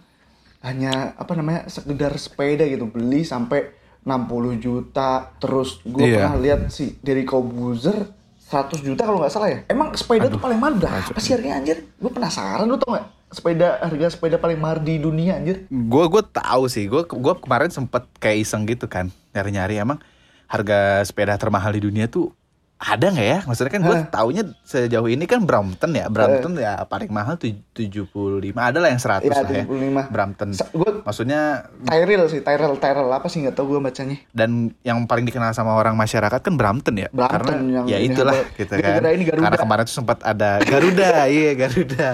hanya 0.61 1.13
apa 1.15 1.37
namanya 1.37 1.69
sekedar 1.69 2.17
sepeda 2.17 2.65
gitu 2.65 2.89
beli 2.89 3.21
sampai 3.21 3.69
60 4.01 4.57
juta 4.59 5.33
terus 5.37 5.81
gue 5.81 6.05
Iya. 6.05 6.25
pernah 6.25 6.37
lihat 6.41 6.61
sih 6.69 6.97
dari 7.01 7.25
Kobuzer 7.25 8.09
100 8.45 8.81
juta 8.81 9.05
kalau 9.05 9.21
nggak 9.21 9.33
salah 9.33 9.49
ya 9.53 9.59
emang 9.69 9.93
sepeda 9.93 10.29
tuh 10.29 10.41
paling 10.41 10.57
mahal 10.57 10.77
berapa 10.77 11.17
sih 11.17 11.37
harganya 11.37 11.61
anjir 11.61 11.85
gue 11.85 12.11
penasaran 12.13 12.65
lu 12.65 12.81
tau 12.81 12.97
nggak 12.97 13.07
sepeda 13.29 13.81
harga 13.81 14.07
sepeda 14.09 14.37
paling 14.37 14.57
mahal 14.57 14.81
di 14.81 14.97
dunia 14.97 15.37
anjir 15.37 15.69
Gue 15.69 16.05
gue 16.07 16.23
tahu 16.23 16.65
sih, 16.71 16.87
gue 16.87 17.03
gua 17.03 17.35
kemarin 17.35 17.69
sempet 17.69 18.05
kayak 18.17 18.45
iseng 18.45 18.65
gitu 18.65 18.87
kan 18.87 19.09
nyari-nyari 19.33 19.81
emang 19.81 20.01
harga 20.47 20.79
sepeda 21.03 21.35
termahal 21.35 21.73
di 21.73 21.83
dunia 21.83 22.07
tuh 22.07 22.33
ada 22.75 23.09
nggak 23.09 23.25
ya? 23.25 23.39
Maksudnya 23.49 23.73
kan 23.73 23.81
gue 23.81 23.97
taunya 24.13 24.43
sejauh 24.61 25.09
ini 25.09 25.25
kan 25.25 25.41
Brampton 25.41 25.95
ya, 25.95 26.11
Brampton 26.11 26.59
ya 26.59 26.85
paling 26.85 27.09
mahal 27.09 27.39
tuj- 27.39 27.63
75 27.73 28.13
ada 28.53 28.77
lah 28.77 28.93
yang 28.93 29.01
100 29.01 29.25
Iya, 29.25 29.33
lah 29.33 29.41
ya. 29.49 29.65
75. 29.65 30.03
Brampton. 30.13 30.49
Sa- 30.53 30.69
gua- 30.69 31.01
Maksudnya 31.01 31.41
Tyrell 31.87 32.29
sih 32.29 32.45
Tyrell 32.45 32.77
Tyrell 32.77 33.09
apa 33.09 33.25
sih 33.27 33.41
nggak 33.41 33.57
tahu 33.57 33.73
gue 33.73 33.81
bacanya 33.81 34.17
dan 34.33 34.75
yang 34.83 35.07
paling 35.07 35.25
dikenal 35.25 35.53
sama 35.53 35.73
orang 35.73 35.97
masyarakat 35.97 36.41
kan 36.41 36.55
Brampton 36.55 36.99
ya 36.99 37.09
Brampton 37.09 37.57
karena 37.57 37.73
yang 37.73 37.85
ya 37.89 37.99
itulah 38.01 38.37
apa, 38.37 38.53
gitu 38.55 38.73
kan 38.75 39.01
ini 39.07 39.25
Garuda. 39.25 39.45
karena 39.49 39.59
kemarin 39.59 39.83
tuh 39.85 39.95
sempat 39.95 40.19
ada 40.21 40.51
Garuda 40.61 41.25
iya 41.33 41.51
Garuda 41.55 42.11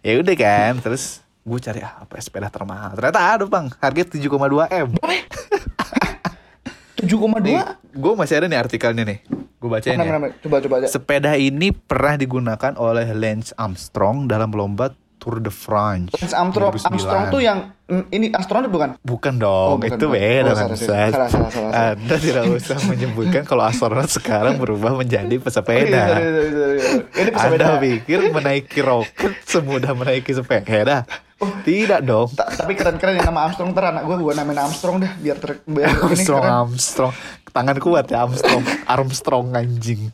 ya 0.00 0.12
udah 0.18 0.34
kan 0.34 0.72
terus 0.80 1.24
gue 1.40 1.58
cari 1.58 1.80
ah, 1.80 2.04
apa 2.04 2.16
ya, 2.16 2.22
sepeda 2.24 2.48
termahal 2.48 2.92
ternyata 2.92 3.20
ada 3.20 3.44
bang 3.44 3.68
harga 3.78 4.02
7,2 4.12 4.28
m 4.68 4.88
7,2 7.04 7.94
gue 7.94 8.12
masih 8.14 8.34
ada 8.36 8.46
nih 8.46 8.58
artikelnya 8.58 9.04
nih. 9.04 9.18
Gue 9.56 9.68
bacain 9.70 9.96
Mana, 9.96 10.28
ya. 10.28 10.36
coba 10.44 10.60
coba 10.60 10.74
aja 10.78 10.92
Sepeda 10.92 11.32
ini 11.34 11.72
pernah 11.72 12.16
digunakan 12.16 12.72
oleh 12.76 13.08
Lance 13.12 13.54
Armstrong 13.54 14.28
dalam 14.28 14.52
lomba 14.52 14.92
Tour 15.16 15.40
de 15.40 15.48
France. 15.48 16.12
Lance 16.12 16.36
Armstrong 16.36 16.68
2009. 16.68 16.84
Armstrong 16.84 17.24
tuh 17.30 17.40
yang 17.40 17.58
mm, 17.88 18.04
ini 18.12 18.26
astronot 18.28 18.68
bukan 18.68 19.00
Bukan 19.00 19.34
dong, 19.40 19.68
Oh, 19.70 19.76
bukan, 19.80 19.96
itu 19.96 20.04
beda 20.06 20.52
Oh, 20.52 20.56
sorry. 20.58 20.76
Salah, 20.76 21.08
salah, 21.08 21.28
salah, 21.32 21.50
salah. 21.50 21.72
Anda 21.96 22.16
tidak 22.20 22.44
usah 22.52 22.76
menyebutkan 22.92 23.42
kalau 23.48 23.64
astronot 23.64 24.12
sekarang 24.12 24.60
berubah 24.60 24.92
menjadi 24.92 25.32
Iya, 25.32 25.40
pesepeda. 25.40 26.02
sorry, 26.12 26.28
sorry, 26.28 26.50
sorry, 26.50 26.76
sorry. 26.76 27.00
ini 27.16 27.30
pesepeda 27.32 27.64
Anda 27.64 27.80
pikir 27.80 28.18
menaiki 28.28 28.80
roket 28.80 29.32
semudah 29.44 29.92
menaiki 29.96 30.28
sepeda? 30.28 31.08
Tidak 31.62 32.00
dong. 32.00 32.28
Ta- 32.30 32.50
tapi 32.54 32.72
keren-keren 32.72 33.14
yang 33.14 33.26
nama 33.26 33.46
Armstrong 33.46 33.70
ntar 33.70 33.90
anak 33.90 34.04
gue 34.04 34.16
gue 34.16 34.32
namain 34.32 34.58
Armstrong 34.58 34.98
dah 34.98 35.12
biar 35.16 35.36
ter 35.36 35.62
biar 35.64 35.90
Armstrong, 35.90 36.40
keren. 36.40 36.58
Armstrong. 36.62 37.12
Tangan 37.48 37.78
kuat 37.78 38.06
ya 38.06 38.22
Armstrong. 38.22 38.62
Armstrong 38.94 39.46
anjing. 39.52 40.10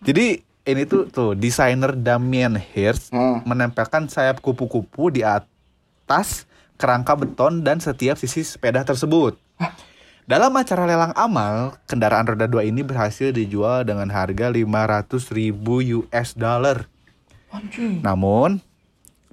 Jadi 0.00 0.26
ini 0.62 0.82
tuh 0.84 1.06
tuh 1.06 1.32
desainer 1.32 1.92
Damien 1.92 2.54
Hirst 2.54 3.10
Hmm. 3.10 3.42
menempelkan 3.42 4.06
sayap 4.06 4.38
kupu-kupu 4.38 5.08
di 5.08 5.20
atas 5.20 6.44
kerangka 6.74 7.12
beton 7.14 7.60
dan 7.60 7.76
setiap 7.76 8.16
sisi 8.16 8.40
sepeda 8.40 8.80
tersebut. 8.80 9.36
Dalam 10.24 10.54
acara 10.54 10.86
lelang 10.86 11.10
amal, 11.12 11.74
kendaraan 11.84 12.22
roda 12.24 12.46
2 12.46 12.62
ini 12.64 12.80
berhasil 12.80 13.28
dijual 13.30 13.82
dengan 13.82 14.06
harga 14.08 14.46
500 14.46 15.10
ribu 15.28 15.82
US 15.82 16.32
dollar. 16.32 16.86
Anjing. 17.50 17.98
Namun, 17.98 18.62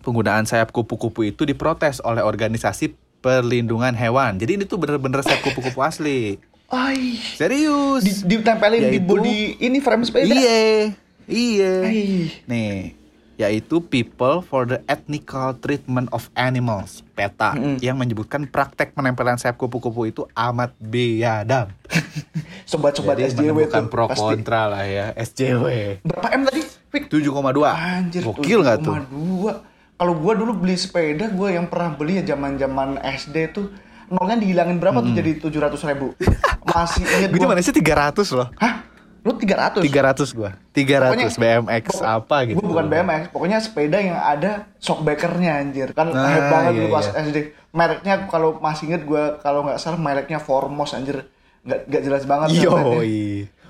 penggunaan 0.07 0.47
sayap 0.47 0.71
kupu-kupu 0.71 1.27
itu 1.27 1.43
diprotes 1.43 1.99
oleh 1.99 2.23
organisasi 2.23 2.95
perlindungan 3.19 3.91
hewan. 3.91 4.39
Jadi 4.39 4.55
ini 4.55 4.63
tuh 4.63 4.79
bener-bener 4.79 5.19
sayap 5.19 5.43
kupu-kupu 5.43 5.83
asli. 5.83 6.39
Ai. 6.67 7.19
Serius. 7.35 8.01
Di, 8.01 8.39
ditempelin 8.39 8.87
di 8.87 8.95
Yaitu- 8.95 9.03
body 9.05 9.37
ini 9.59 9.77
frame 9.77 10.07
sepeda. 10.07 10.31
Iya. 10.31 10.95
Iya. 11.27 11.73
Ai. 11.83 12.31
Nih, 12.43 12.95
yaitu 13.35 13.79
People 13.81 14.39
for 14.41 14.63
the 14.65 14.79
Ethnical 14.85 15.55
Treatment 15.55 16.07
of 16.09 16.31
Animals, 16.33 17.03
PETA, 17.13 17.51
Mm-mm. 17.53 17.77
yang 17.79 17.93
menyebutkan 17.93 18.47
praktek 18.47 18.91
penempelan 18.91 19.35
sayap 19.35 19.55
kupu-kupu 19.55 20.07
itu 20.07 20.23
amat 20.31 20.71
biadab. 20.77 21.67
Sobat-sobat 22.65 23.19
SJW 23.21 23.67
tuh 23.67 23.87
pro 23.87 24.07
pasti. 24.07 24.23
kontra 24.23 24.67
lah 24.67 24.83
ya, 24.83 25.11
SJW. 25.13 25.99
Berapa 26.01 26.27
M 26.31 26.41
tadi? 26.43 26.61
Fik. 26.87 27.07
7,2. 27.07 27.27
Anjir, 27.67 28.21
Gokil 28.23 28.59
nggak 28.59 28.77
tuh? 28.81 28.95
7,2. 28.95 29.76
Kalau 29.97 30.13
gua 30.13 30.33
dulu 30.37 30.53
beli 30.53 30.77
sepeda, 30.77 31.25
gua 31.33 31.49
yang 31.49 31.65
pernah 31.65 31.97
beli 31.97 32.21
ya 32.21 32.37
zaman-zaman 32.37 33.01
SD 33.01 33.35
tuh 33.49 33.73
nolnya 34.07 34.37
dihilangin 34.39 34.77
berapa 34.79 35.03
tuh 35.03 35.11
jadi 35.11 35.31
700 35.41 35.89
ribu. 35.91 36.13
Masih 36.69 37.03
inget 37.03 37.29
Gue 37.33 37.47
mana 37.47 37.59
sih 37.63 37.75
300 37.75 38.13
loh. 38.37 38.47
Hah? 38.55 38.85
Lu 39.25 39.35
300? 39.35 39.83
300 39.83 40.37
gua. 40.37 40.55
300 40.71 41.35
BMX 41.35 41.85
apa 41.99 42.37
gitu. 42.47 42.61
Gue 42.61 42.67
bukan 42.71 42.87
BMX, 42.87 43.21
pokoknya 43.35 43.57
sepeda 43.59 43.97
yang 43.99 44.15
ada 44.15 44.69
shockbreakernya 44.79 45.59
anjir. 45.59 45.91
Kan 45.91 46.15
Ah, 46.15 46.31
hype 46.31 46.47
banget 46.47 46.71
iya, 46.71 46.79
dulu 46.79 46.87
pas 46.95 47.07
iya. 47.11 47.19
SD. 47.27 47.37
Mereknya 47.75 48.15
kalau 48.31 48.49
masih 48.63 48.83
inget 48.93 49.03
gue 49.03 49.23
kalau 49.43 49.67
nggak 49.67 49.79
salah 49.81 49.99
mereknya 49.99 50.39
Formos 50.39 50.95
anjir. 50.95 51.27
Nggak 51.67 51.79
nggak 51.91 52.01
jelas 52.07 52.23
banget. 52.23 52.47
Yo. 52.63 52.71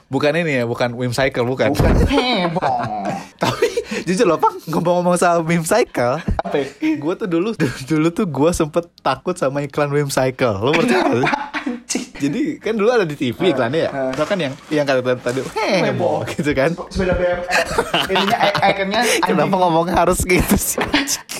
Bukan 0.07 0.31
ini 0.35 0.59
ya, 0.59 0.63
bukan 0.63 0.93
Wim 0.93 1.11
Cycle 1.11 1.43
bukan. 1.43 1.71
Bukan 1.71 1.95
heboh. 2.11 2.79
Tapi 3.37 3.67
jujur 4.03 4.25
loh, 4.25 4.39
Pang, 4.39 4.55
ngomong-ngomong 4.63 5.15
soal 5.15 5.43
Wim 5.43 5.61
Cycle, 5.61 6.19
Apa? 6.41 6.55
ya? 6.57 6.67
gue 6.97 7.13
tuh 7.15 7.27
dulu 7.27 7.53
dulu 7.85 8.07
tuh 8.09 8.25
gue 8.25 8.49
sempet 8.51 8.87
takut 8.99 9.35
sama 9.35 9.61
iklan 9.61 9.91
Wim 9.91 10.09
Cycle. 10.09 10.57
Lo 10.57 10.71
percaya. 10.71 11.21
Jadi 12.17 12.57
kan 12.57 12.73
dulu 12.73 12.89
ada 12.89 13.05
di 13.05 13.13
TV 13.13 13.53
iklannya 13.53 13.85
ya. 13.85 13.91
Ah. 13.93 14.09
Itu 14.09 14.25
kan 14.25 14.37
yang 14.41 14.53
yang 14.73 14.85
kata 14.89 15.05
tadi 15.05 15.21
tadi 15.21 15.39
heboh 15.85 16.25
gitu 16.33 16.49
kan. 16.57 16.73
Sepeda 16.89 17.13
BMX. 17.13 17.45
Ininya 18.09 18.37
ikonnya 18.57 18.99
Kenapa 19.29 19.55
ngomongnya 19.55 19.95
harus 20.01 20.25
gitu 20.25 20.55
sih? 20.57 20.81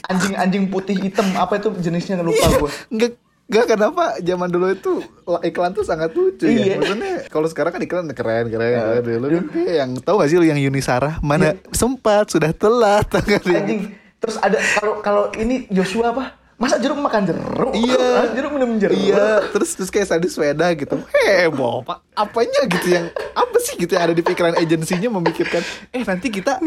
anjing 0.08 0.38
anjing 0.38 0.64
putih 0.70 0.94
hitam. 0.94 1.26
Apa 1.34 1.58
itu 1.58 1.74
jenisnya 1.82 2.22
lupa 2.22 2.46
gue. 2.62 2.70
Enggak 2.94 3.12
Enggak 3.48 3.66
kenapa 3.70 4.04
zaman 4.20 4.52
dulu 4.52 4.68
itu 4.70 4.94
iklan 5.42 5.72
tuh 5.72 5.82
sangat 5.82 6.12
lucu 6.12 6.44
Iya. 6.44 6.64
ya. 6.68 6.76
Maksudnya 6.78 7.14
kalau 7.32 7.48
sekarang 7.48 7.72
kan 7.72 7.82
iklan 7.82 8.06
keren 8.12 8.46
keren 8.48 9.00
dulu 9.00 9.28
kan 9.32 9.46
kayak 9.50 9.76
yang 9.78 9.92
tahu 9.98 10.16
gak 10.20 10.28
sih 10.28 10.36
lu 10.36 10.44
yang 10.44 10.60
Yunisara 10.60 11.16
mana 11.22 11.56
sempat 11.72 12.28
sudah 12.28 12.52
telat 12.52 13.08
gak? 13.24 13.42
Anjing. 13.42 13.96
Terus 14.18 14.36
ada 14.38 14.60
kalau 14.76 14.94
kalau 15.00 15.24
ini 15.34 15.64
Joshua 15.70 16.12
apa? 16.12 16.36
Masa 16.58 16.82
jeruk 16.82 16.98
makan 16.98 17.22
jeruk? 17.30 17.70
Iya. 17.72 18.10
jeruk 18.36 18.52
minum 18.58 18.82
jeruk. 18.82 18.98
Iya, 18.98 19.46
terus 19.54 19.78
terus 19.78 19.94
kayak 19.94 20.10
Sandi 20.10 20.26
Sweda 20.26 20.74
gitu. 20.74 20.98
Heboh, 21.06 21.86
Pak. 21.86 22.02
Apanya 22.18 22.66
gitu 22.66 22.88
yang 22.90 23.06
apa 23.38 23.58
sih 23.62 23.78
gitu 23.78 23.94
yang 23.94 24.10
ada 24.10 24.16
di 24.18 24.26
pikiran 24.26 24.58
agensinya 24.58 25.06
memikirkan 25.14 25.62
eh 25.94 26.02
nanti 26.02 26.34
kita 26.34 26.58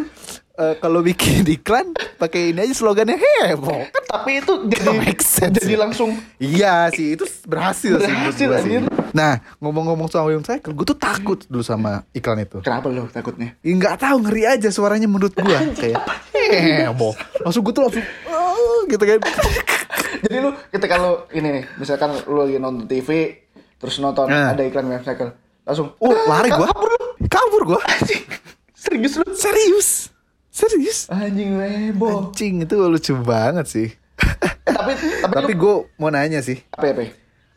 eh, 0.54 0.74
kalau 0.78 1.02
bikin 1.02 1.42
iklan 1.42 1.90
pakai 2.22 2.54
ini 2.54 2.62
aja 2.62 2.74
slogannya 2.76 3.18
heboh. 3.18 3.82
Kan 3.90 4.02
Tapi 4.06 4.30
itu 4.38 4.52
jadi 4.70 4.82
Nggak 4.86 4.94
make 5.02 5.22
sense 5.22 5.58
jadi 5.58 5.74
langsung 5.74 6.14
Iya 6.38 6.94
sih, 6.94 7.18
itu 7.18 7.26
berhasil, 7.50 7.98
Berhasil, 7.98 8.30
sih. 8.46 8.46
anjir. 8.46 8.82
Nah, 9.10 9.42
ngomong-ngomong 9.58 10.06
soal 10.06 10.30
Wim 10.30 10.46
Cycle, 10.46 10.70
gue 10.70 10.86
tuh 10.86 10.94
takut 10.94 11.42
dulu 11.50 11.66
sama 11.66 12.06
iklan 12.14 12.46
itu. 12.46 12.62
Kenapa 12.62 12.86
lu 12.86 13.10
takutnya? 13.10 13.58
Ya, 13.58 13.74
nggak 13.74 13.98
tahu 13.98 14.22
ngeri 14.22 14.46
aja 14.46 14.70
suaranya 14.70 15.10
menurut 15.10 15.34
gua 15.34 15.66
kayak 15.74 15.98
heboh. 16.86 17.18
Langsung 17.42 17.66
gue 17.66 17.74
tuh 17.74 17.82
langsung 17.90 18.04
"Oh," 18.30 18.86
gitu 18.86 19.02
kan. 19.02 19.18
Jadi 20.20 20.36
lu 20.38 20.50
ketika 20.68 20.94
lu 20.96 21.12
ini 21.32 21.48
nih, 21.52 21.64
misalkan 21.76 22.10
lu 22.24 22.40
lagi 22.40 22.56
nonton 22.56 22.84
TV, 22.84 23.08
terus 23.76 23.96
nonton 23.98 24.26
Nah. 24.26 24.52
ada 24.52 24.62
iklan 24.62 24.86
web 24.86 25.00
cycle, 25.00 25.32
langsung 25.62 25.96
Oh, 25.96 26.12
lari 26.26 26.48
gua. 26.48 26.68
Kabur 26.68 26.88
lu. 26.88 27.04
Kabur 27.26 27.62
gua. 27.66 27.80
Anjing. 27.82 28.24
Serius 28.72 29.14
lu? 29.16 29.24
Serius. 29.32 29.88
Serius. 30.48 30.98
Anjing 31.08 31.56
webo. 31.56 32.28
Anjing 32.28 32.64
itu 32.64 32.76
lucu 32.76 33.14
banget 33.16 33.66
sih. 33.66 33.88
Eh, 34.20 34.52
tapi 34.66 34.92
tapi, 34.94 35.32
Tapi 35.32 35.52
lu 35.52 35.56
gue 35.56 35.74
mau 35.96 36.12
nanya 36.12 36.40
sih, 36.40 36.60
apa 36.68 36.84
ya, 36.84 36.92
Pe? 36.92 37.06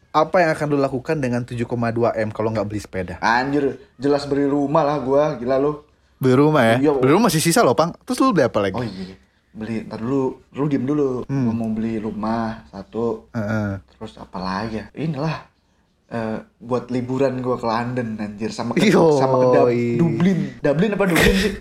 apa 0.10 0.36
yang 0.40 0.50
akan 0.52 0.66
lu 0.70 0.78
lakukan 0.78 1.20
dengan 1.20 1.44
7,2 1.44 1.68
m 2.16 2.30
kalau 2.32 2.50
nggak 2.50 2.64
beli 2.64 2.80
sepeda? 2.80 3.20
Anjir, 3.20 3.76
jelas 3.98 4.24
beli 4.24 4.48
rumah 4.48 4.82
lah 4.82 4.98
gua, 5.00 5.36
gila 5.36 5.60
lu. 5.60 5.84
Beli 6.16 6.36
rumah 6.38 6.64
ya? 6.64 6.76
Iya, 6.80 6.92
Beli 6.96 7.12
rumah 7.12 7.28
masih 7.28 7.44
sisa 7.44 7.60
loh, 7.60 7.76
Pang. 7.76 7.92
Terus 8.04 8.16
lu 8.20 8.32
beli 8.32 8.48
apa 8.48 8.60
lagi? 8.64 8.80
Oh 8.80 8.86
iya. 8.86 9.20
Beli, 9.54 9.86
ntar 9.86 9.98
dulu, 9.98 10.24
lu 10.50 10.66
diem 10.66 10.82
dulu. 10.82 11.22
Hmm. 11.24 11.46
Gua 11.46 11.54
mau 11.56 11.70
beli 11.70 11.98
rumah 11.98 12.66
satu, 12.68 13.30
Heeh. 13.32 13.78
terus 13.88 14.18
apa 14.18 14.36
lagi 14.36 14.82
ya? 14.82 14.86
Inilah 14.92 15.46
eh, 16.10 16.38
buat 16.58 16.90
liburan 16.90 17.38
gua 17.38 17.56
ke 17.56 17.64
London 17.64 18.18
anjir 18.18 18.50
sama 18.50 18.74
ke 18.74 18.82
Yoi. 18.84 19.14
sama 19.16 19.36
ke 19.36 19.48
Dub- 19.48 19.70
Dublin. 20.00 20.40
Dublin 20.60 20.92
apa 20.92 21.06
Dublin 21.06 21.36
sih? 21.36 21.54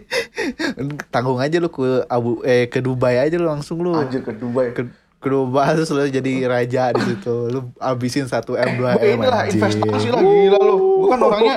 Tanggung 1.13 1.37
aja 1.37 1.57
lu 1.57 1.69
ke 1.69 1.85
Abu 2.07 2.41
eh 2.43 2.65
ke 2.67 2.81
Dubai 2.81 3.17
aja 3.19 3.37
lu 3.37 3.45
langsung 3.45 3.81
lu. 3.81 3.93
Anjir 3.93 4.21
ke 4.21 4.33
Dubai. 4.33 4.73
Ke, 4.73 4.89
ke 5.19 5.29
Dubai 5.29 5.73
terus 5.75 5.93
lu 5.93 6.01
jadi 6.03 6.33
raja 6.53 6.91
di 6.91 7.03
situ. 7.07 7.37
Lu 7.49 7.61
abisin 7.77 8.25
1 8.25 8.41
m 8.41 8.71
2 8.73 8.81
Gua 8.81 8.91
m 8.91 9.05
inilah 9.05 9.41
anjing. 9.43 9.61
investasi 9.61 9.81
lah 10.09 10.21
gila 10.21 10.61
lu. 10.63 10.77
Gua 10.99 11.09
kan 11.11 11.21
orangnya 11.23 11.57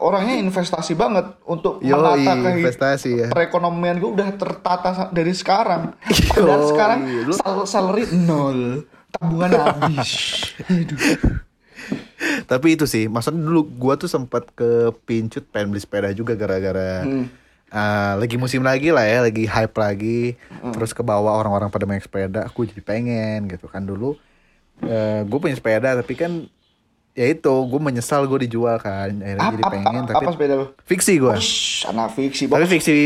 orangnya 0.00 0.34
investasi 0.36 0.92
banget 0.92 1.38
untuk 1.44 1.78
Yoi, 1.78 2.26
menata 2.26 2.50
investasi 2.50 3.10
ya. 3.14 3.28
perekonomian 3.30 3.96
gue 3.96 4.10
udah 4.10 4.28
tertata 4.34 4.90
dari 5.08 5.30
sekarang. 5.30 5.94
Padahal 6.28 6.62
sekarang 6.66 7.00
lu- 7.24 7.38
sal 7.38 7.62
salary 7.62 8.04
nol, 8.12 8.82
tabungan 9.08 9.50
habis. 9.54 10.10
Tapi 12.44 12.74
itu 12.74 12.84
sih, 12.84 13.06
maksudnya 13.06 13.38
dulu 13.40 13.62
gua 13.70 13.94
tuh 13.94 14.10
sempat 14.10 14.50
ke 14.50 14.90
Pincut 15.06 15.46
pengen 15.48 15.70
beli 15.70 15.80
sepeda 15.80 16.10
juga 16.10 16.34
gara-gara 16.34 17.06
Hmm. 17.06 17.30
ah, 17.68 18.18
lagi 18.18 18.34
musim 18.34 18.60
lagi 18.60 18.90
lah 18.90 19.04
ya, 19.04 19.22
lagi 19.22 19.46
hype 19.46 19.76
lagi. 19.76 20.34
Hmm. 20.58 20.74
Terus 20.74 20.90
ke 20.90 21.00
bawah 21.00 21.38
orang-orang 21.38 21.70
pada 21.70 21.86
main 21.86 22.02
sepeda, 22.02 22.44
aku 22.44 22.66
jadi 22.66 22.82
pengen 22.82 23.46
gitu 23.46 23.70
kan 23.70 23.84
dulu. 23.84 24.18
gue 25.20 25.38
punya 25.38 25.54
sepeda 25.54 25.90
tapi 25.92 26.14
kan 26.14 26.46
ya 27.10 27.26
itu 27.26 27.50
gue 27.50 27.80
menyesal 27.80 28.24
gue 28.24 28.44
dijual 28.44 28.76
kan 28.76 29.10
akhirnya 29.10 29.38
Apa, 29.38 29.52
jadi 29.52 29.64
pengen 29.68 29.86
apa, 29.98 30.08
tapi 30.08 30.16
apa 30.20 30.30
sepeda 30.32 30.54
lu? 30.54 30.66
fiksi 30.82 31.12
gue 31.16 31.34
anak 31.84 32.08
fiksi. 32.12 32.44
tapi 32.46 32.60
Bos. 32.60 32.70
fiksi 32.70 32.96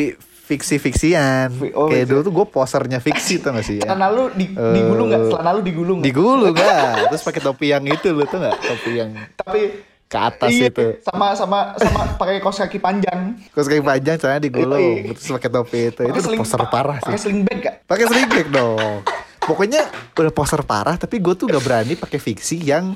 fiksi 0.42 0.76
fiksian 0.76 1.48
Fi- 1.50 1.72
oh, 1.72 1.86
kayak 1.86 2.02
fiksi. 2.02 2.10
dulu 2.10 2.20
tuh 2.20 2.32
gue 2.34 2.46
posernya 2.46 2.98
fiksi 2.98 3.34
tuh 3.38 3.50
gak 3.50 3.62
sih 3.62 3.76
ya? 3.78 3.86
Celana 3.86 4.08
lu 4.08 4.28
di, 4.30 4.46
Eh, 4.48 4.74
digulung 4.74 5.06
nggak? 5.08 5.22
Celana 5.28 5.50
lu 5.50 5.60
digulung 5.60 5.96
nggak? 5.98 6.06
digulung 6.06 6.52
gak 6.52 7.08
terus 7.08 7.22
pakai 7.22 7.40
topi 7.40 7.66
yang 7.68 7.84
itu 7.84 8.08
lu 8.08 8.24
tuh 8.24 8.38
nggak 8.38 8.56
topi 8.60 8.90
yang 8.94 9.10
Tapi 9.34 9.60
ke 10.04 10.18
atas 10.20 10.52
iya, 10.52 10.68
itu 10.68 11.00
sama 11.00 11.32
sama 11.32 11.72
sama 11.74 12.04
pakai 12.14 12.36
kaos 12.36 12.60
kaki 12.60 12.76
panjang. 12.76 13.32
Terus 13.48 13.64
kaki 13.64 13.80
panjang 13.80 14.16
celana 14.18 14.36
digulung 14.38 14.76
Iya. 15.00 15.16
Terus 15.16 15.30
pakai 15.32 15.48
topi 15.50 15.78
itu 15.88 16.00
Itu 16.02 16.10
Pakai 16.10 16.20
sling- 16.22 16.40
poser 16.42 16.62
parah 16.68 16.96
Pakai 17.00 17.16
sih 17.16 17.22
sling 17.22 17.40
bag 17.42 17.58
gak? 17.58 17.74
Pakai 17.86 18.04
sling 18.06 18.28
bag 18.28 18.48
dong 18.50 19.00
Pokoknya 19.40 19.80
udah 20.12 20.30
poser 20.30 20.60
parah 20.62 20.94
Tapi 20.94 21.16
gue 21.16 21.32
tuh 21.32 21.46
gak 21.46 21.58
berani 21.60 21.94
pakai 21.94 22.20
fiksi 22.20 22.60
yang 22.60 22.92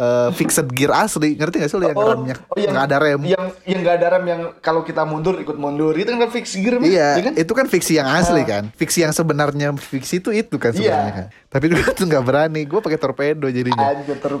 eh, 0.00 0.28
fixed 0.32 0.64
gear 0.70 0.90
asli 0.90 1.36
ngerti 1.36 1.56
gak 1.58 1.68
sih 1.68 1.76
lu 1.76 1.84
yang 1.84 1.98
remnya 1.98 2.36
nggak 2.50 2.84
ada 2.86 2.96
rem 2.98 3.20
Yang 3.22 3.44
yang 3.62 3.78
nggak 3.80 3.96
ada 3.96 4.06
rem 4.10 4.24
yang 4.26 4.40
kalau 4.58 4.80
kita 4.80 5.02
mundur 5.02 5.36
ikut 5.36 5.54
mundur 5.54 5.92
itu 5.92 6.08
kan 6.08 6.30
fix 6.30 6.54
gear. 6.54 6.80
Iya, 6.80 7.08
Ya 7.12 7.22
kan? 7.22 7.32
itu 7.36 7.52
kan 7.52 7.66
fiksi 7.66 7.92
yang 7.94 8.08
asli 8.08 8.42
kan. 8.42 8.72
Fiksi 8.72 9.02
yang 9.02 9.12
sebenarnya 9.12 9.68
fiksi 9.74 10.18
itu 10.18 10.30
itu 10.30 10.56
kan 10.56 10.72
sebenarnya 10.72 10.88
Iya. 11.04 11.12
kan. 11.14 11.26
Tapi 11.50 11.64
gue 11.70 11.84
tuh 11.90 12.06
nggak 12.06 12.22
berani. 12.22 12.62
Gue 12.64 12.80
pakai 12.80 12.96
torpedo 12.96 13.46
jadinya. 13.46 13.90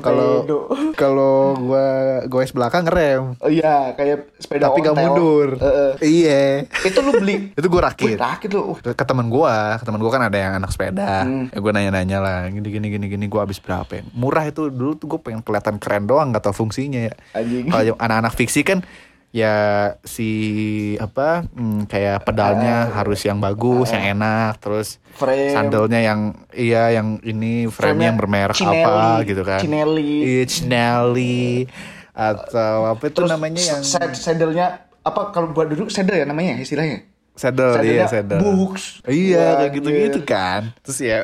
Kalau 0.00 0.46
kalau 0.94 1.34
gue 1.56 1.86
goes 2.26 2.50
belakang 2.50 2.86
ngerem, 2.86 3.34
Oh 3.38 3.50
iya, 3.50 3.92
kayak 3.92 4.30
sepeda 4.38 4.68
tapi 4.68 4.80
ontel. 4.82 4.94
mundur. 4.96 5.48
Heeh. 5.58 5.90
Iya. 6.00 6.42
Itu 6.82 6.98
lu 7.00 7.12
beli 7.12 7.50
itu 7.50 7.66
gue 7.66 7.72
Wih, 7.72 7.84
rakit. 7.84 8.16
rakit 8.16 8.50
lu. 8.50 8.74
Uh, 8.74 8.94
Ke 8.94 9.04
temen 9.04 9.26
gue, 9.26 9.54
ke 9.76 9.84
temen 9.84 9.98
gue 9.98 10.10
kan 10.10 10.22
ada 10.22 10.38
yang 10.38 10.52
anak 10.54 10.70
sepeda. 10.70 11.24
Hmm. 11.24 11.50
Ya 11.50 11.58
gue 11.58 11.72
nanya-nanya 11.72 12.18
lah, 12.18 12.38
gini 12.46 12.68
gini 12.68 12.86
gini 12.88 13.06
gini. 13.08 13.24
Gue 13.26 13.40
habis 13.40 13.58
berapa? 13.58 13.90
ya? 13.90 14.02
Murah 14.12 14.46
itu 14.46 14.68
dulu 14.68 14.94
tuh 14.94 15.06
gue 15.08 15.20
pengen 15.20 15.42
kelihatan 15.50 15.82
keren 15.82 16.06
doang, 16.06 16.30
nggak 16.30 16.46
tau 16.46 16.54
fungsinya 16.54 17.10
ya. 17.10 17.14
Kalau 17.66 17.98
anak-anak 17.98 18.32
fiksi 18.32 18.62
kan 18.62 18.80
ya 19.30 19.54
si 20.02 20.30
apa 20.98 21.46
hmm, 21.46 21.86
kayak 21.86 22.26
pedalnya 22.26 22.90
harus 22.90 23.22
yang 23.22 23.38
bagus, 23.38 23.90
yang 23.90 24.18
enak, 24.18 24.58
terus 24.58 24.98
Frame. 25.14 25.54
sandalnya 25.54 26.02
yang 26.02 26.20
iya 26.50 26.90
yang 26.90 27.22
ini 27.22 27.70
frame-nya 27.70 28.10
yang 28.10 28.18
bermerek 28.18 28.58
Cinelli. 28.58 28.82
apa 28.82 29.26
gitu 29.26 29.42
kan. 29.46 29.60
Cinelli. 29.62 30.14
Iya, 30.26 30.44
Cinelli 30.50 31.66
atau 32.10 32.90
apa 32.90 33.02
itu 33.06 33.22
Terus 33.22 33.30
namanya 33.30 33.62
yang 33.62 33.82
sa- 33.86 34.10
saddle-nya 34.10 34.66
apa 35.00 35.30
kalau 35.30 35.54
buat 35.54 35.70
duduk 35.70 35.88
saddle 35.88 36.18
ya 36.18 36.26
namanya 36.26 36.58
istilahnya? 36.58 37.06
saddle, 37.38 37.80
iya 37.80 38.04
saddle. 38.04 38.42
Books. 38.42 39.00
Iya, 39.08 39.64
kayak 39.64 39.72
gitu-gitu 39.78 40.20
kan. 40.26 40.74
Terus 40.84 40.98
ya 41.00 41.18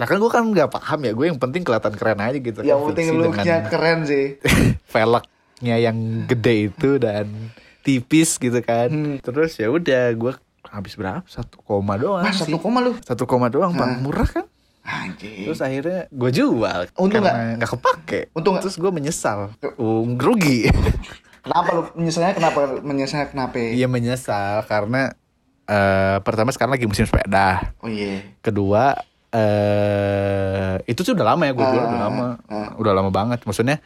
Nah 0.00 0.08
kan 0.08 0.16
gue 0.16 0.30
kan 0.32 0.40
nggak 0.48 0.72
paham 0.72 1.00
ya, 1.04 1.12
gue 1.12 1.26
yang 1.28 1.36
penting 1.36 1.60
kelihatan 1.60 1.92
keren 1.92 2.24
aja 2.24 2.38
gitu. 2.40 2.64
Yang 2.64 2.80
kan, 2.80 2.88
penting 2.88 3.06
fiksi 3.12 3.20
looknya 3.20 3.56
keren 3.68 3.98
sih. 4.08 4.26
velgnya 4.96 5.76
yang 5.76 6.24
gede 6.24 6.72
itu 6.72 6.96
dan 6.96 7.52
tipis 7.84 8.40
gitu 8.40 8.64
kan. 8.64 8.88
Hmm. 8.88 9.16
Terus 9.20 9.60
ya 9.60 9.68
udah 9.68 10.16
gue 10.16 10.32
habis 10.72 10.96
berapa? 10.96 11.20
Satu 11.28 11.60
koma 11.60 12.00
doang 12.00 12.24
Mas 12.24 12.40
sih. 12.40 12.48
satu 12.48 12.56
koma 12.64 12.80
lu. 12.80 12.96
Satu 13.04 13.28
koma 13.28 13.52
doang, 13.52 13.76
Bang. 13.76 14.00
Murah 14.00 14.24
kan? 14.24 14.48
Anjir. 14.80 15.52
Terus 15.52 15.60
akhirnya 15.60 16.08
gue 16.08 16.30
jual 16.32 16.80
Untung 16.96 17.20
karena 17.20 17.60
nggak 17.60 17.70
kepake. 17.76 18.20
Untung? 18.32 18.56
Terus 18.56 18.80
gue 18.80 18.88
menyesal. 18.88 19.52
Um, 19.76 20.16
rugi. 20.16 20.72
Kenapa 21.44 21.68
lu 21.72 21.82
menyesalnya 21.96 22.36
kenapa 22.36 22.60
menyesalnya 22.84 23.32
kenapa? 23.32 23.56
Iya 23.56 23.88
menyesal 23.88 24.60
karena 24.68 25.16
eh 25.64 26.20
pertama 26.20 26.52
sekarang 26.52 26.76
lagi 26.76 26.84
musim 26.84 27.08
sepeda. 27.08 27.72
Oh 27.80 27.88
iya. 27.88 28.20
Kedua 28.44 28.92
eh 29.30 30.74
itu 30.84 31.00
tuh 31.00 31.12
udah 31.12 31.26
lama 31.28 31.42
ya 31.44 31.52
gue 31.52 31.64
jual 31.64 31.84
udah 31.84 31.96
Ah, 31.96 32.04
lama. 32.04 32.28
ah. 32.46 32.70
Udah 32.76 32.92
lama 32.92 33.10
banget. 33.10 33.42
Maksudnya 33.42 33.78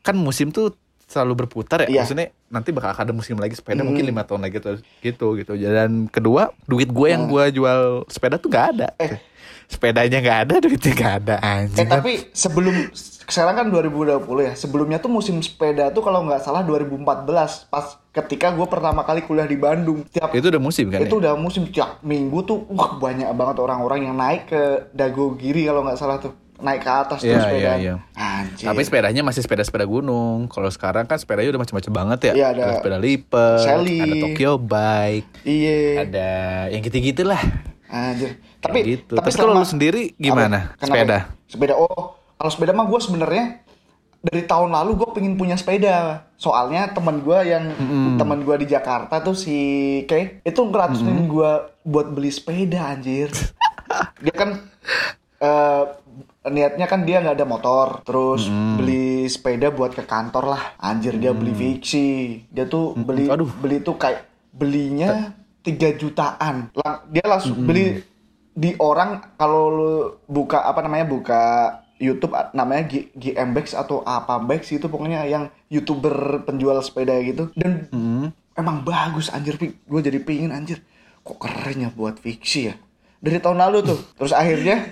kan 0.00 0.14
musim 0.14 0.48
tuh 0.48 0.76
selalu 1.04 1.44
berputar 1.44 1.84
ya. 1.84 1.88
Iya. 1.90 2.00
Maksudnya 2.02 2.26
nanti 2.48 2.68
bakal 2.70 2.92
ada 2.94 3.12
musim 3.12 3.36
lagi 3.36 3.52
sepeda 3.52 3.80
mungkin 3.82 4.02
lima 4.02 4.22
tahun 4.22 4.42
lagi 4.42 4.58
terus 4.58 4.80
gitu 4.98 5.36
gitu. 5.36 5.52
Dan 5.54 6.08
kedua 6.08 6.52
duit 6.64 6.88
gue 6.88 7.08
yang 7.08 7.26
gue 7.26 7.44
jual 7.52 8.04
sepeda 8.06 8.36
tuh 8.36 8.48
gak 8.48 8.76
ada. 8.76 8.88
Ah. 8.96 9.08
Eh. 9.08 9.20
Sepedanya 9.64 10.20
gak 10.20 10.38
ada, 10.44 10.54
duitnya 10.60 10.92
gak 10.92 11.14
ada 11.22 11.36
Eh 11.38 11.64
anjing. 11.64 11.88
tapi 11.88 12.12
sebelum 12.30 12.92
sekarang 13.28 13.54
kan 13.54 13.66
2020 13.70 14.24
ya. 14.42 14.52
Sebelumnya 14.54 14.98
tuh 14.98 15.10
musim 15.10 15.38
sepeda 15.42 15.90
tuh 15.90 16.02
kalau 16.02 16.24
nggak 16.26 16.42
salah 16.42 16.62
2014 16.64 17.68
pas 17.68 17.86
ketika 18.12 18.52
gue 18.52 18.66
pertama 18.66 19.02
kali 19.02 19.22
kuliah 19.22 19.46
di 19.46 19.56
Bandung. 19.56 20.04
Tiap 20.08 20.32
itu 20.34 20.46
udah 20.48 20.62
musim 20.62 20.90
kan? 20.90 21.00
itu 21.02 21.16
ya? 21.16 21.20
udah 21.22 21.34
musim 21.38 21.62
tiap 21.70 22.02
minggu 22.02 22.38
tuh 22.44 22.64
wah 22.72 22.98
banyak 22.98 23.28
banget 23.32 23.56
orang-orang 23.58 24.10
yang 24.10 24.16
naik 24.16 24.50
ke 24.50 24.62
Dago 24.92 25.34
Giri 25.36 25.64
kalau 25.64 25.84
nggak 25.86 25.98
salah 25.98 26.18
tuh 26.20 26.34
naik 26.62 26.86
ke 26.86 26.90
atas 26.94 27.18
tuh 27.20 27.26
Iya, 27.26 27.42
sepeda. 27.42 27.58
iya, 27.58 27.72
iya. 27.76 27.94
Anjir. 28.14 28.66
Tapi 28.70 28.80
sepedanya 28.86 29.22
masih 29.26 29.42
sepeda-sepeda 29.42 29.82
gunung. 29.82 30.46
Kalau 30.46 30.70
sekarang 30.70 31.04
kan 31.10 31.18
sepedanya 31.18 31.58
udah 31.58 31.62
macam-macam 31.66 31.92
banget 31.92 32.18
ya. 32.30 32.32
Iya, 32.38 32.46
ada 32.54 32.64
sepeda 32.78 32.98
lipat, 33.02 33.60
Sally. 33.66 33.98
ada 33.98 34.14
Tokyo 34.22 34.52
bike, 34.62 35.30
iya. 35.42 36.06
ada 36.06 36.30
yang 36.70 36.80
gitu-gitu 36.86 37.26
lah. 37.26 37.42
Anjir. 37.92 38.38
Tapi 38.62 38.78
gitu. 38.86 39.18
Tapi 39.18 39.30
kalau 39.34 39.58
lu 39.58 39.66
sendiri 39.66 40.14
gimana? 40.16 40.72
Apa? 40.78 40.86
Kenapa? 40.86 40.94
Sepeda? 40.96 41.18
Sepeda. 41.50 41.74
Oh, 41.76 42.21
kalau 42.42 42.50
sepeda 42.50 42.74
mah 42.74 42.90
gue 42.90 42.98
sebenarnya 42.98 43.62
dari 44.18 44.42
tahun 44.42 44.74
lalu 44.74 44.98
gue 44.98 45.08
pengen 45.14 45.38
punya 45.38 45.54
sepeda. 45.54 46.26
Soalnya 46.34 46.90
teman 46.90 47.22
gue 47.22 47.38
yang 47.46 47.70
teman 48.18 48.42
gue 48.42 48.66
di 48.66 48.66
Jakarta 48.66 49.22
tuh 49.22 49.38
si 49.38 49.54
Kay 50.10 50.42
itu 50.42 50.58
ngeracunin 50.58 51.30
gue 51.30 51.50
buat 51.86 52.10
beli 52.10 52.34
sepeda 52.34 52.98
anjir. 52.98 53.30
dia 54.26 54.34
kan 54.34 54.58
eh, 55.38 55.84
niatnya 56.50 56.90
kan 56.90 57.06
dia 57.06 57.22
nggak 57.22 57.38
ada 57.38 57.46
motor, 57.46 58.02
terus 58.02 58.50
beli 58.50 59.30
sepeda 59.30 59.70
buat 59.70 59.94
ke 59.94 60.02
kantor 60.02 60.58
lah. 60.58 60.62
Anjir 60.82 61.22
dia 61.22 61.30
beli 61.30 61.54
fiksi. 61.54 62.42
Dia 62.50 62.66
tuh 62.66 62.98
beli 62.98 63.30
Aduh. 63.30 63.54
beli 63.54 63.86
tuh 63.86 63.94
kayak 63.94 64.26
belinya 64.50 65.30
3 65.62 65.94
jutaan. 65.94 66.74
Dia 67.06 67.22
langsung 67.22 67.62
beli 67.62 68.02
di 68.50 68.74
orang 68.82 69.38
kalau 69.38 69.64
lu 69.70 69.92
buka 70.28 70.66
apa 70.66 70.82
namanya 70.84 71.06
buka 71.08 71.42
YouTube 72.02 72.34
namanya 72.52 72.82
G 72.84 73.14
GMBX 73.14 73.78
atau 73.78 74.02
apa 74.02 74.36
Bex 74.38 74.68
itu 74.68 74.84
pokoknya 74.84 75.22
yang 75.24 75.46
youtuber 75.70 76.42
penjual 76.42 76.74
sepeda 76.82 77.14
gitu. 77.22 77.54
Dan 77.54 77.86
emang 78.52 78.82
bagus 78.82 79.30
anjir 79.30 79.54
gue 79.56 80.00
jadi 80.02 80.18
pingin 80.18 80.50
anjir. 80.50 80.82
Kok 81.22 81.38
keren 81.38 81.78
ya 81.78 81.88
buat 81.88 82.18
fiksi 82.18 82.60
ya? 82.66 82.74
Dari 83.22 83.38
tahun 83.38 83.62
lalu 83.62 83.78
tuh. 83.86 83.98
Terus 84.18 84.34
akhirnya 84.34 84.82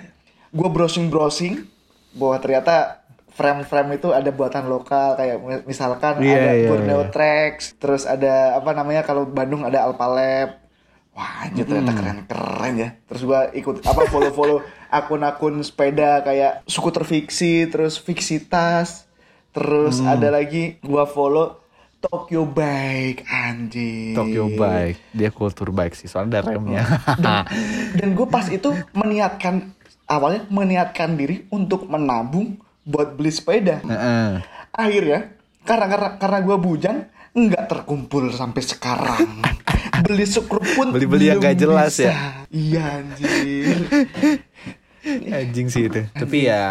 gue 0.47 0.67
browsing 0.67 1.11
browsing 1.11 1.67
bahwa 2.11 2.39
ternyata 2.39 3.03
frame-frame 3.31 3.95
itu 3.95 4.11
ada 4.11 4.31
buatan 4.31 4.65
lokal. 4.65 5.15
Kayak 5.15 5.37
mi- 5.39 5.65
misalkan 5.67 6.23
Iya, 6.23 6.31
ada 6.33 6.51
iya, 6.53 6.67
Borneo 6.67 7.01
iya. 7.03 7.11
Tracks 7.11 7.75
terus 7.75 8.07
ada 8.07 8.55
apa 8.55 8.71
namanya 8.71 9.03
kalau 9.03 9.27
Bandung 9.27 9.63
ada 9.63 9.83
Alpalab 9.83 10.63
Wah 11.11 11.43
anjir 11.43 11.67
ternyata 11.67 11.91
keren-keren 11.91 12.73
ya. 12.73 12.89
Terus 13.03 13.27
gua 13.27 13.51
ikut 13.51 13.83
apa 13.83 14.07
follow-follow 14.07 14.63
akun-akun 14.91 15.63
sepeda 15.63 16.19
kayak 16.21 16.67
skuter 16.67 17.07
fiksi 17.07 17.65
Terus 17.65 17.95
fiksitas 17.97 19.07
Terus 19.55 20.03
ada 20.03 20.27
lagi 20.31 20.75
gua 20.79 21.07
follow 21.07 21.57
Tokyo 22.01 22.43
Bike 22.43 23.23
anjir 23.29 24.17
Tokyo 24.17 24.49
bike, 24.49 25.13
dia 25.13 25.29
kultur 25.29 25.69
bike 25.69 25.93
sih, 25.93 26.09
soalnya 26.09 26.41
ada 26.41 26.57
remnya. 26.57 26.81
Dan 27.93 28.13
gue 28.17 28.25
pas 28.25 28.41
itu 28.49 28.73
meniatkan 28.97 29.69
Awalnya 30.09 30.49
meniatkan 30.49 31.13
diri 31.13 31.45
untuk 31.53 31.85
menabung 31.85 32.57
buat 32.81 33.13
beli 33.13 33.29
sepeda 33.29 33.79
Heeh. 33.85 34.41
akhirnya 34.73 35.37
karena 35.61 35.85
karena 35.85 36.09
karena 36.17 36.39
gue 36.41 36.57
bujang 36.57 36.97
nggak 37.31 37.63
terkumpul 37.69 38.33
sampai 38.33 38.59
sekarang 38.65 39.45
beli 40.09 40.25
skrup 40.25 40.65
pun 40.73 40.89
Beli-beli 40.89 41.29
yang 41.29 41.37
belum 41.37 41.45
nggak 41.45 41.57
jelas 41.61 41.93
bisa. 41.93 42.09
ya? 42.09 42.17
iya 42.49 42.83
anjir 42.97 43.77
Anjing 45.33 45.67
sih 45.67 45.85
itu. 45.85 46.01
Tapi 46.07 46.45
ya 46.45 46.63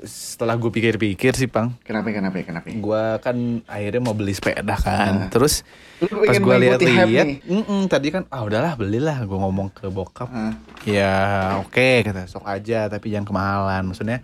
setelah 0.00 0.54
gue 0.54 0.68
pikir-pikir 0.68 1.34
sih, 1.34 1.46
Pang, 1.46 1.74
kenapa 1.80 2.08
kenapa 2.08 2.38
kenapa 2.40 2.66
gue 2.66 3.02
kan 3.18 3.36
akhirnya 3.64 4.00
mau 4.00 4.12
beli 4.12 4.30
sepeda 4.30 4.74
kan. 4.76 5.26
Terus 5.28 5.66
Lu 5.98 6.06
pas 6.20 6.34
gue 6.34 6.56
lihat-lihat, 6.60 7.06
nih? 7.08 7.42
"Mm-mm," 7.42 7.86
tadi 7.86 8.08
kan 8.08 8.26
ah 8.28 8.42
udahlah 8.42 8.74
belilah. 8.74 9.22
Gue 9.22 9.36
ngomong 9.36 9.70
ke 9.70 9.86
bokap, 9.86 10.28
Hah. 10.28 10.54
ya 10.82 11.14
oke 11.60 12.02
kata 12.02 12.24
sok 12.24 12.44
aja 12.44 12.86
tapi 12.86 13.10
jangan 13.10 13.26
kemahalan. 13.26 13.82
Maksudnya 13.84 14.22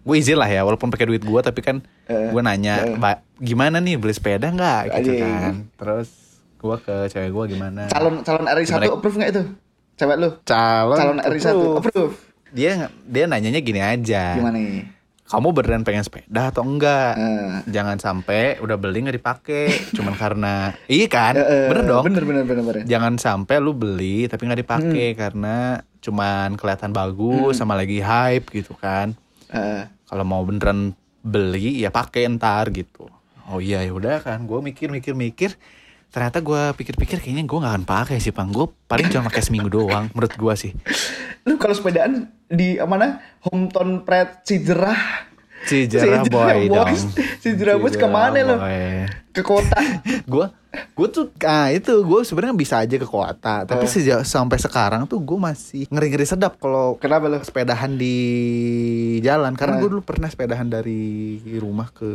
gue 0.00 0.16
izin 0.16 0.36
lah 0.36 0.48
ya 0.48 0.60
walaupun 0.60 0.88
pakai 0.88 1.06
duit 1.06 1.20
gue 1.20 1.40
tapi 1.40 1.60
kan 1.60 1.80
Eh, 2.04 2.28
gue 2.28 2.40
nanya 2.40 2.96
"Ba- 2.96 3.20
gimana 3.36 3.78
nih 3.78 3.94
beli 3.94 4.10
sepeda 4.10 4.48
nggak 4.48 4.80
gitu 4.98 5.12
Anjing. 5.12 5.20
kan. 5.22 5.54
Terus 5.74 6.08
gue 6.56 6.76
ke 6.78 6.96
cewek 7.08 7.30
gue 7.30 7.44
gimana? 7.50 7.88
calon 7.88 8.20
calon 8.20 8.44
RI 8.46 8.66
satu 8.66 8.90
approve 8.94 9.16
nggak 9.16 9.30
itu 9.30 9.42
cewek 9.94 10.16
lu 10.16 10.28
calon, 10.42 10.96
calon 10.96 11.18
RI 11.22 11.38
satu 11.38 11.66
approve. 11.78 12.16
Dia 12.50 12.72
dia 13.02 13.24
nanyanya 13.24 13.60
gini 13.60 13.78
aja. 13.78 14.34
gimana 14.34 14.56
nih 14.56 14.84
kamu 15.24 15.54
beneran 15.54 15.86
pengen 15.86 16.02
sepeda 16.02 16.50
atau 16.50 16.66
enggak? 16.66 17.14
Eh. 17.14 17.70
Jangan 17.70 18.02
sampai 18.02 18.58
udah 18.58 18.74
beli 18.74 18.98
nggak 19.00 19.14
dipakai, 19.14 19.66
cuman 19.94 20.14
karena 20.14 20.74
iya 20.90 21.06
kan, 21.06 21.38
Eh, 21.38 21.46
eh, 21.46 21.66
bener 21.70 21.86
dong. 21.86 22.02
bener 22.02 22.26
bener 22.26 22.42
bener 22.42 22.64
bener 22.64 22.82
Jangan 22.82 23.14
sampai 23.14 23.56
lu 23.56 23.70
beli 23.70 24.26
tapi 24.26 24.42
nggak 24.44 24.60
dipakai 24.60 25.08
Hmm. 25.08 25.16
karena 25.16 25.56
cuman 26.00 26.58
kelihatan 26.58 26.90
bagus 26.90 27.54
sama 27.54 27.78
lagi 27.78 28.02
hype 28.02 28.50
gitu 28.50 28.74
kan. 28.74 29.14
Eh, 29.48 29.86
Kalau 30.02 30.26
mau 30.26 30.42
beneran 30.42 30.98
beli 31.22 31.78
ya 31.78 31.94
pakai 31.94 32.26
ntar 32.32 32.66
gitu. 32.70 33.06
Oh 33.46 33.62
iya 33.62 33.82
ya 33.82 33.92
udah 33.92 34.18
kan, 34.18 34.42
gue 34.42 34.58
mikir 34.60 34.90
mikir 34.90 35.14
mikir. 35.14 35.54
Ternyata 36.10 36.42
gue 36.42 36.74
pikir-pikir 36.74 37.22
kayaknya 37.22 37.46
gue 37.46 37.58
nggak 37.62 37.74
akan 37.78 37.86
pakai 37.86 38.18
sih 38.18 38.34
pang. 38.34 38.50
Gue 38.50 38.66
paling 38.90 39.06
cuma 39.14 39.30
pakai 39.30 39.42
seminggu 39.46 39.70
doang 39.70 40.10
menurut 40.10 40.34
gue 40.34 40.54
sih. 40.58 40.72
lu 41.48 41.56
kalau 41.56 41.72
sepedaan 41.72 42.28
di 42.50 42.76
mana 42.82 43.22
hometown 43.46 44.04
Pret 44.04 44.44
Cijerah 44.44 45.29
Cijerah 45.62 46.24
boy 46.24 46.66
dong. 46.66 46.96
Cijerah 47.38 47.76
Boys 47.76 47.94
ke 47.94 48.04
mana 48.04 48.40
lo? 48.40 48.56
Ke 49.30 49.40
kota. 49.40 49.76
gue 50.32 50.46
gue 50.70 51.08
tuh 51.08 51.26
ah 51.42 51.66
itu 51.68 51.90
gue 51.90 52.20
sebenarnya 52.22 52.54
bisa 52.54 52.78
aja 52.78 52.94
ke 52.94 53.02
kota 53.02 53.66
tapi 53.66 53.84
Eh. 53.84 53.90
sejak 53.90 54.22
sampai 54.22 54.54
sekarang 54.54 55.02
tuh 55.02 55.18
gue 55.18 55.34
masih 55.34 55.82
ngeri 55.84 56.08
ngeri 56.08 56.22
sedap 56.24 56.56
kalau 56.56 56.94
Kenapa 56.94 57.26
lo? 57.26 57.42
sepedahan 57.42 57.90
di 57.92 58.14
jalan 59.18 59.50
karena 59.52 59.76
Eh. 59.76 59.80
gue 59.80 59.88
dulu 59.90 60.02
pernah 60.04 60.26
sepedahan 60.26 60.64
dari 60.64 61.02
rumah 61.56 61.90
ke 61.90 62.06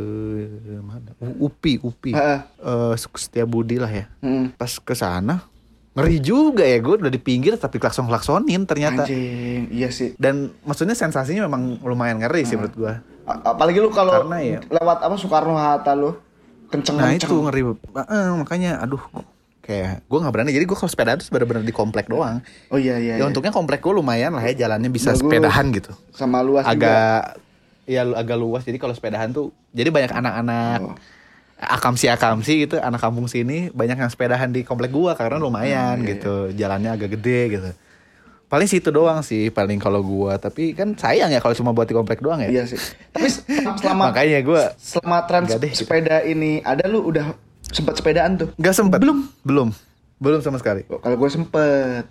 mana 0.80 1.12
Upi 1.36 1.76
Upi 1.78 2.10
Heeh. 2.10 2.40
Eh, 2.56 2.94
Setia 2.96 3.44
Budi 3.44 3.76
lah 3.76 3.90
ya 3.90 4.08
Hmm. 4.18 4.52
pas 4.52 4.72
ke 4.72 4.94
sana 4.94 5.44
ngeri 5.92 6.16
juga 6.18 6.60
ya 6.60 6.76
gue 6.78 6.96
udah 6.98 7.08
di 7.08 7.16
pinggir 7.18 7.56
tapi 7.56 7.76
klakson 7.76 8.04
klaksonin 8.04 8.64
ternyata 8.64 9.04
Anjing, 9.04 9.68
iya 9.70 9.88
sih. 9.88 10.12
dan 10.16 10.48
maksudnya 10.62 10.92
sensasinya 10.92 11.44
memang 11.44 11.80
lumayan 11.82 12.20
ngeri 12.20 12.40
sih 12.42 12.52
menurut 12.54 12.72
gue 12.74 12.94
apalagi 13.26 13.78
lu 13.78 13.90
kalau 13.90 14.22
ya- 14.32 14.62
lewat 14.64 14.98
apa 15.00 15.14
Soekarno 15.14 15.54
Hatta 15.54 15.92
lu 15.92 16.14
kenceng 16.66 16.94
Nah 16.94 17.10
itu 17.10 17.26
ngeri 17.28 17.62
Eh, 17.66 18.26
makanya 18.32 18.78
aduh 18.78 19.02
kayak 19.60 20.06
gue 20.06 20.18
nggak 20.20 20.30
berani 20.30 20.50
jadi 20.50 20.62
gue 20.62 20.72
kalau 20.72 20.86
sepeda 20.86 21.18
tuh 21.18 21.26
bener-bener 21.28 21.60
di 21.60 21.70
komplek 21.70 22.06
doang 22.06 22.38
Oh 22.68 22.78
iya 22.78 22.96
iya. 22.96 23.12
ya 23.12 23.14
iya. 23.18 23.24
untungnya 23.24 23.50
komplek 23.50 23.82
gue 23.82 23.90
lumayan 23.90 24.30
lah 24.30 24.42
ya 24.44 24.54
jalannya 24.56 24.86
bisa 24.88 25.10
Bagus. 25.10 25.20
sepedahan 25.20 25.66
gitu 25.70 25.90
sama 26.12 26.38
luas 26.40 26.62
juga. 26.64 26.70
agak 26.72 27.22
ya 27.84 28.02
agak 28.04 28.34
luas 28.36 28.62
jadi 28.62 28.78
kalau 28.78 28.94
sepedahan 28.94 29.30
tuh 29.30 29.50
jadi 29.70 29.90
banyak 29.90 30.12
anak-anak 30.12 30.78
Oh. 30.80 30.94
akamsi 31.56 32.06
akamsi 32.06 32.62
gitu 32.62 32.76
anak 32.76 33.00
kampung 33.00 33.26
sini 33.26 33.72
banyak 33.72 33.96
yang 33.96 34.06
sepedahan 34.06 34.50
di 34.50 34.62
komplek 34.62 34.92
gua 34.92 35.14
karena 35.14 35.34
lumayan 35.36 35.98
Hmm, 35.98 36.04
iya, 36.04 36.10
gitu 36.12 36.34
jalannya 36.52 36.90
agak 36.92 37.10
gede 37.14 37.40
gitu 37.50 37.70
paling 38.46 38.64
situ 38.64 38.88
doang 38.88 39.20
sih 39.20 39.48
paling 39.48 39.76
kalau 39.76 40.00
gua 40.00 40.36
tapi 40.36 40.70
kan 40.70 40.94
sayang 40.94 41.28
ya 41.28 41.38
kalau 41.38 41.50
cuma 41.52 41.70
buat 41.70 41.84
di 41.84 41.92
komplek 41.92 42.18
doang 42.18 42.38
ya 42.38 42.48
Iya 42.48 42.64
sih. 42.66 42.78
Tapi 43.10 43.26
se- 43.26 43.42
selama 43.76 44.08
makanya 44.08 44.38
gua 44.40 44.70
selama 44.76 45.18
trans 45.24 45.50
deh, 45.52 45.66
gitu. 45.68 45.82
sepeda 45.82 46.22
ini 46.22 46.60
ada 46.60 46.84
lu 46.84 47.02
udah 47.02 47.34
sempat 47.66 47.94
sepedaan 47.94 48.36
tuh. 48.36 48.48
nggak 48.52 48.70
sempet 48.72 48.98
belum 48.98 49.18
belum 49.42 49.68
belum 50.16 50.38
sama 50.40 50.56
sekali 50.56 50.86
Oh, 50.86 50.96
Kalau 50.96 51.14
gue 51.14 51.28
sempet. 51.28 52.06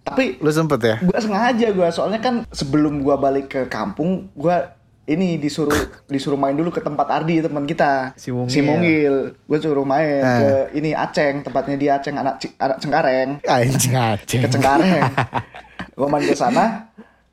Tapi 0.00 0.36
lu 0.38 0.48
sempet 0.48 0.78
ya 0.78 0.96
gue 0.98 1.18
sengaja 1.18 1.68
gue 1.68 1.88
soalnya 1.88 2.16
kan 2.18 2.34
sebelum 2.48 3.00
gue 3.00 3.14
balik 3.14 3.46
ke 3.48 3.60
kampung 3.66 4.28
gue 4.32 4.56
ini 5.06 5.36
disuruh 5.36 5.72
disuruh 6.04 6.36
main 6.36 6.52
dulu 6.52 6.68
ke 6.68 6.78
tempat 6.78 7.08
Ardi 7.10 7.40
teman 7.40 7.64
kita 7.64 8.12
Si 8.14 8.28
Mungil. 8.30 9.32
gue 9.34 9.58
suruh 9.58 9.82
main 9.82 10.20
Ah. 10.20 10.36
ke 10.38 10.48
ini 10.74 10.92
Aceng 10.92 11.40
tempatnya 11.40 11.74
di 11.74 11.86
Aceng 11.86 12.14
anak 12.14 12.40
anak 12.56 12.76
Cengkareng 12.78 13.40
anjing 13.42 13.92
ke 14.38 14.48
Cengkareng 14.50 15.12
gue 15.98 16.06
main 16.06 16.22
ke 16.22 16.38
sana 16.38 16.86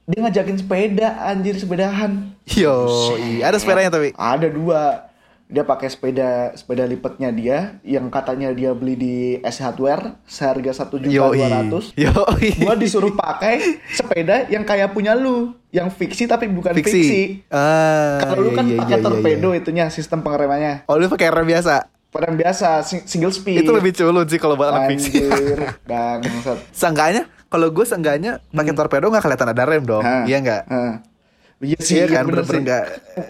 dia 0.06 0.22
ngajakin 0.22 0.58
sepeda 0.62 1.18
anjir 1.26 1.58
sepedahan. 1.58 2.30
Yo 2.46 3.18
iya 3.18 3.50
ada 3.50 3.58
sepedanya 3.58 3.90
tapi? 3.90 4.14
Ada 4.14 4.48
dua. 4.54 5.10
Dia 5.46 5.62
pakai 5.62 5.94
sepeda 5.94 6.58
sepeda 6.58 6.90
lipatnya 6.90 7.30
dia 7.30 7.78
yang 7.86 8.10
katanya 8.10 8.50
dia 8.50 8.74
beli 8.74 8.98
di 8.98 9.16
S 9.46 9.62
Hardware 9.62 10.18
seharga 10.26 10.74
satu 10.74 10.98
juta 10.98 11.34
dua 11.34 11.50
ratus. 11.50 11.94
Yo 11.94 12.14
gua 12.66 12.74
disuruh 12.74 13.14
pakai 13.14 13.82
sepeda 13.94 14.50
yang 14.50 14.66
kayak 14.66 14.94
punya 14.94 15.14
lu 15.14 15.54
yang 15.70 15.94
fiksi 15.94 16.26
tapi 16.26 16.50
bukan 16.50 16.74
fiksi, 16.74 16.90
fiksi. 16.90 17.22
Ah 17.54 18.18
kalau 18.26 18.50
lu 18.50 18.58
kan 18.58 18.66
iya, 18.66 18.82
pakai 18.82 18.98
iya, 18.98 19.02
iya, 19.02 19.06
torpedo 19.06 19.50
iya. 19.54 19.62
itunya 19.62 19.86
sistem 19.94 20.26
pengeremannya. 20.26 20.90
Oh 20.90 20.98
lu 20.98 21.06
pakai 21.10 21.30
rem 21.30 21.46
biasa? 21.46 21.94
Pada 22.10 22.30
biasa 22.34 22.82
sing- 22.82 23.06
single 23.06 23.34
speed. 23.34 23.66
Itu 23.66 23.74
lebih 23.74 23.94
culun 23.94 24.26
sih 24.26 24.42
kalau 24.42 24.58
buat 24.58 24.74
anak 24.74 24.98
fiksi. 24.98 25.30
Anjir 25.30 25.60
bangsat. 25.90 26.58
Seenggaknya 26.74 27.30
kalau 27.48 27.68
gue 27.70 27.84
seenggaknya 27.84 28.42
pakai 28.50 28.74
torpedo 28.74 29.08
nggak 29.08 29.24
kelihatan 29.24 29.50
ada 29.50 29.64
rem 29.64 29.84
dong. 29.84 30.02
Hah. 30.02 30.24
Iya 30.24 30.38
nggak? 30.40 30.64
Iya 31.56 31.80
sih, 31.80 31.96
Iya 31.96 32.12
kan, 32.12 32.28
bener 32.28 32.44
bener-bener 32.44 32.62
nggak. 32.62 32.84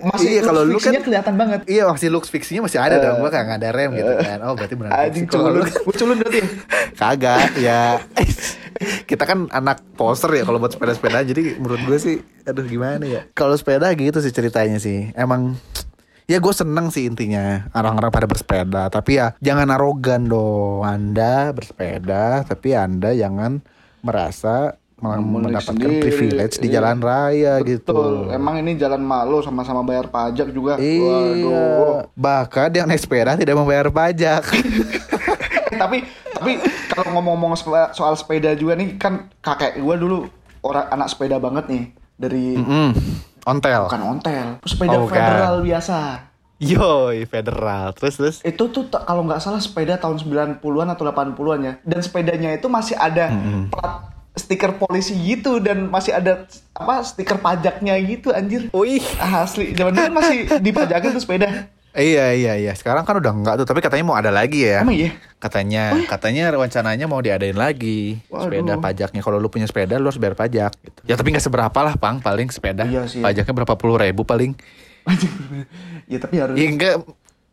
Masih 0.09 0.27
Iya, 0.27 0.41
kalau 0.41 0.61
lu 0.65 0.81
kan- 0.81 0.97
kelihatan 0.97 1.33
banget. 1.37 1.59
Iya 1.69 1.83
masih 1.85 2.09
looks 2.09 2.27
fiksinya 2.27 2.65
masih 2.65 2.81
ada 2.81 2.97
dong. 2.97 3.21
Gue 3.21 3.29
kayak 3.29 3.45
nggak 3.45 3.59
ada 3.61 3.69
rem 3.71 3.91
gitu 3.93 4.11
kan. 4.17 4.39
Oh 4.41 4.53
berarti 4.53 4.73
benar. 4.73 4.91
Anjing 4.97 5.25
culun. 5.29 5.61
Gue 5.61 5.93
culun 5.93 6.15
berarti. 6.17 6.39
Kagak 6.99 7.53
ya. 7.55 8.01
Kita 9.07 9.23
kan 9.23 9.47
anak 9.49 9.85
poster 9.93 10.33
ya 10.33 10.43
kalau 10.43 10.57
buat 10.57 10.73
sepeda-sepeda. 10.73 11.21
Jadi 11.21 11.55
menurut 11.55 11.79
gue 11.85 11.97
sih, 11.97 12.15
aduh 12.43 12.65
gimana 12.65 13.05
ya. 13.05 13.21
Kalau 13.31 13.53
sepeda 13.53 13.87
gitu 13.93 14.17
sih 14.19 14.33
ceritanya 14.33 14.81
sih. 14.81 15.13
Emang 15.13 15.55
ya 16.25 16.41
gue 16.41 16.51
seneng 16.51 16.89
sih 16.89 17.05
intinya 17.05 17.69
orang-orang 17.71 18.09
pada 18.09 18.25
bersepeda. 18.25 18.89
Tapi 18.89 19.11
ya 19.15 19.37
jangan 19.39 19.69
arogan 19.69 20.25
dong. 20.25 20.81
Anda 20.81 21.53
bersepeda, 21.53 22.41
tapi 22.43 22.73
anda 22.73 23.13
jangan 23.13 23.61
merasa 24.05 24.77
mendapatkan 24.95 25.75
sendiri. 25.75 25.99
privilege 25.99 26.55
di 26.57 26.67
Iya. 26.67 26.79
jalan 26.79 26.97
raya 26.99 27.53
Betul. 27.57 27.67
gitu. 27.67 27.99
Emang 28.31 28.55
ini 28.57 28.73
jalan 28.75 29.01
malu 29.01 29.41
sama-sama 29.41 29.81
bayar 29.81 30.07
pajak 30.07 30.49
juga. 30.49 30.77
Iya. 30.77 31.03
Waduh. 31.03 31.97
Bahkan 32.13 32.69
yang 32.71 32.87
naik 32.87 32.99
sepeda 32.99 33.33
tidak 33.33 33.53
membayar 33.53 33.89
pajak. 33.89 34.45
tapi 35.75 36.07
tapi 36.31 36.51
kalau 36.87 37.11
ngomong-ngomong 37.11 37.59
soal- 37.91 38.15
sepeda 38.15 38.53
juga 38.53 38.75
nih 38.75 38.95
kan 38.95 39.27
kakek 39.39 39.75
gue 39.75 39.95
dulu 39.97 40.31
orang 40.61 40.87
anak 40.89 41.07
sepeda 41.07 41.35
banget 41.35 41.67
nih 41.67 41.83
dari 42.15 42.55
Mm-mm. 42.55 42.95
Ontel. 43.45 43.85
bukan 43.85 44.03
ontel, 44.07 44.47
sepeda 44.63 44.95
Oh, 44.95 45.05
federal 45.05 45.61
biasa. 45.61 45.99
Yoi, 46.59 47.27
federal. 47.27 47.91
Terus 47.91 48.15
terus. 48.15 48.35
Itu 48.45 48.71
tuh 48.71 48.87
kalau 48.87 49.27
nggak 49.27 49.43
salah 49.43 49.59
sepeda 49.59 49.99
tahun 49.99 50.23
90-an 50.23 50.87
atau 50.95 51.03
80-an 51.03 51.59
ya. 51.59 51.73
Dan 51.83 51.99
sepedanya 51.99 52.55
itu 52.55 52.71
masih 52.71 52.95
ada 52.95 53.27
plat 53.67 54.15
stiker 54.35 54.75
polisi 54.75 55.15
gitu 55.15 55.63
dan 55.63 55.87
masih 55.87 56.11
ada 56.11 56.43
apa 56.75 57.03
stiker 57.03 57.39
pajaknya 57.39 57.95
gitu 58.03 58.35
anjir. 58.35 58.67
Wih. 58.75 59.03
Asli, 59.19 59.71
zaman 59.75 59.95
dulu 59.95 60.03
kan 60.11 60.15
masih 60.15 60.37
dipajakin 60.65 61.15
tuh 61.15 61.23
sepeda. 61.23 61.71
Iya 61.95 62.35
iya 62.35 62.53
iya. 62.59 62.75
Sekarang 62.75 63.07
kan 63.07 63.15
udah 63.23 63.31
enggak 63.31 63.55
tuh, 63.63 63.67
tapi 63.71 63.79
katanya 63.79 64.03
mau 64.03 64.19
ada 64.19 64.27
lagi 64.27 64.67
ya. 64.67 64.83
Emang 64.83 64.99
iya? 64.99 65.15
Katanya, 65.39 65.95
katanya 66.11 66.51
rencananya 66.51 67.07
mau 67.07 67.23
diadain 67.23 67.55
lagi 67.55 68.19
Waduh. 68.27 68.51
sepeda 68.51 68.73
pajaknya. 68.83 69.21
Kalau 69.23 69.39
lu 69.39 69.47
punya 69.47 69.63
sepeda, 69.63 69.95
lu 69.95 70.11
harus 70.11 70.19
bayar 70.19 70.35
pajak. 70.35 70.75
Gitu. 70.83 70.99
Ya 71.07 71.15
tapi 71.15 71.31
nggak 71.31 71.47
seberapa 71.47 71.79
lah, 71.79 71.95
pang 71.95 72.19
paling 72.19 72.51
sepeda. 72.51 72.83
Iya 72.83 73.07
sih. 73.07 73.23
Pajaknya 73.23 73.55
berapa 73.55 73.79
puluh 73.79 73.95
ribu 73.95 74.27
paling. 74.27 74.59
ya 76.11 76.17
tapi 76.17 76.35
harus 76.41 76.55
Ya 76.57 76.65
enggak, 76.65 77.05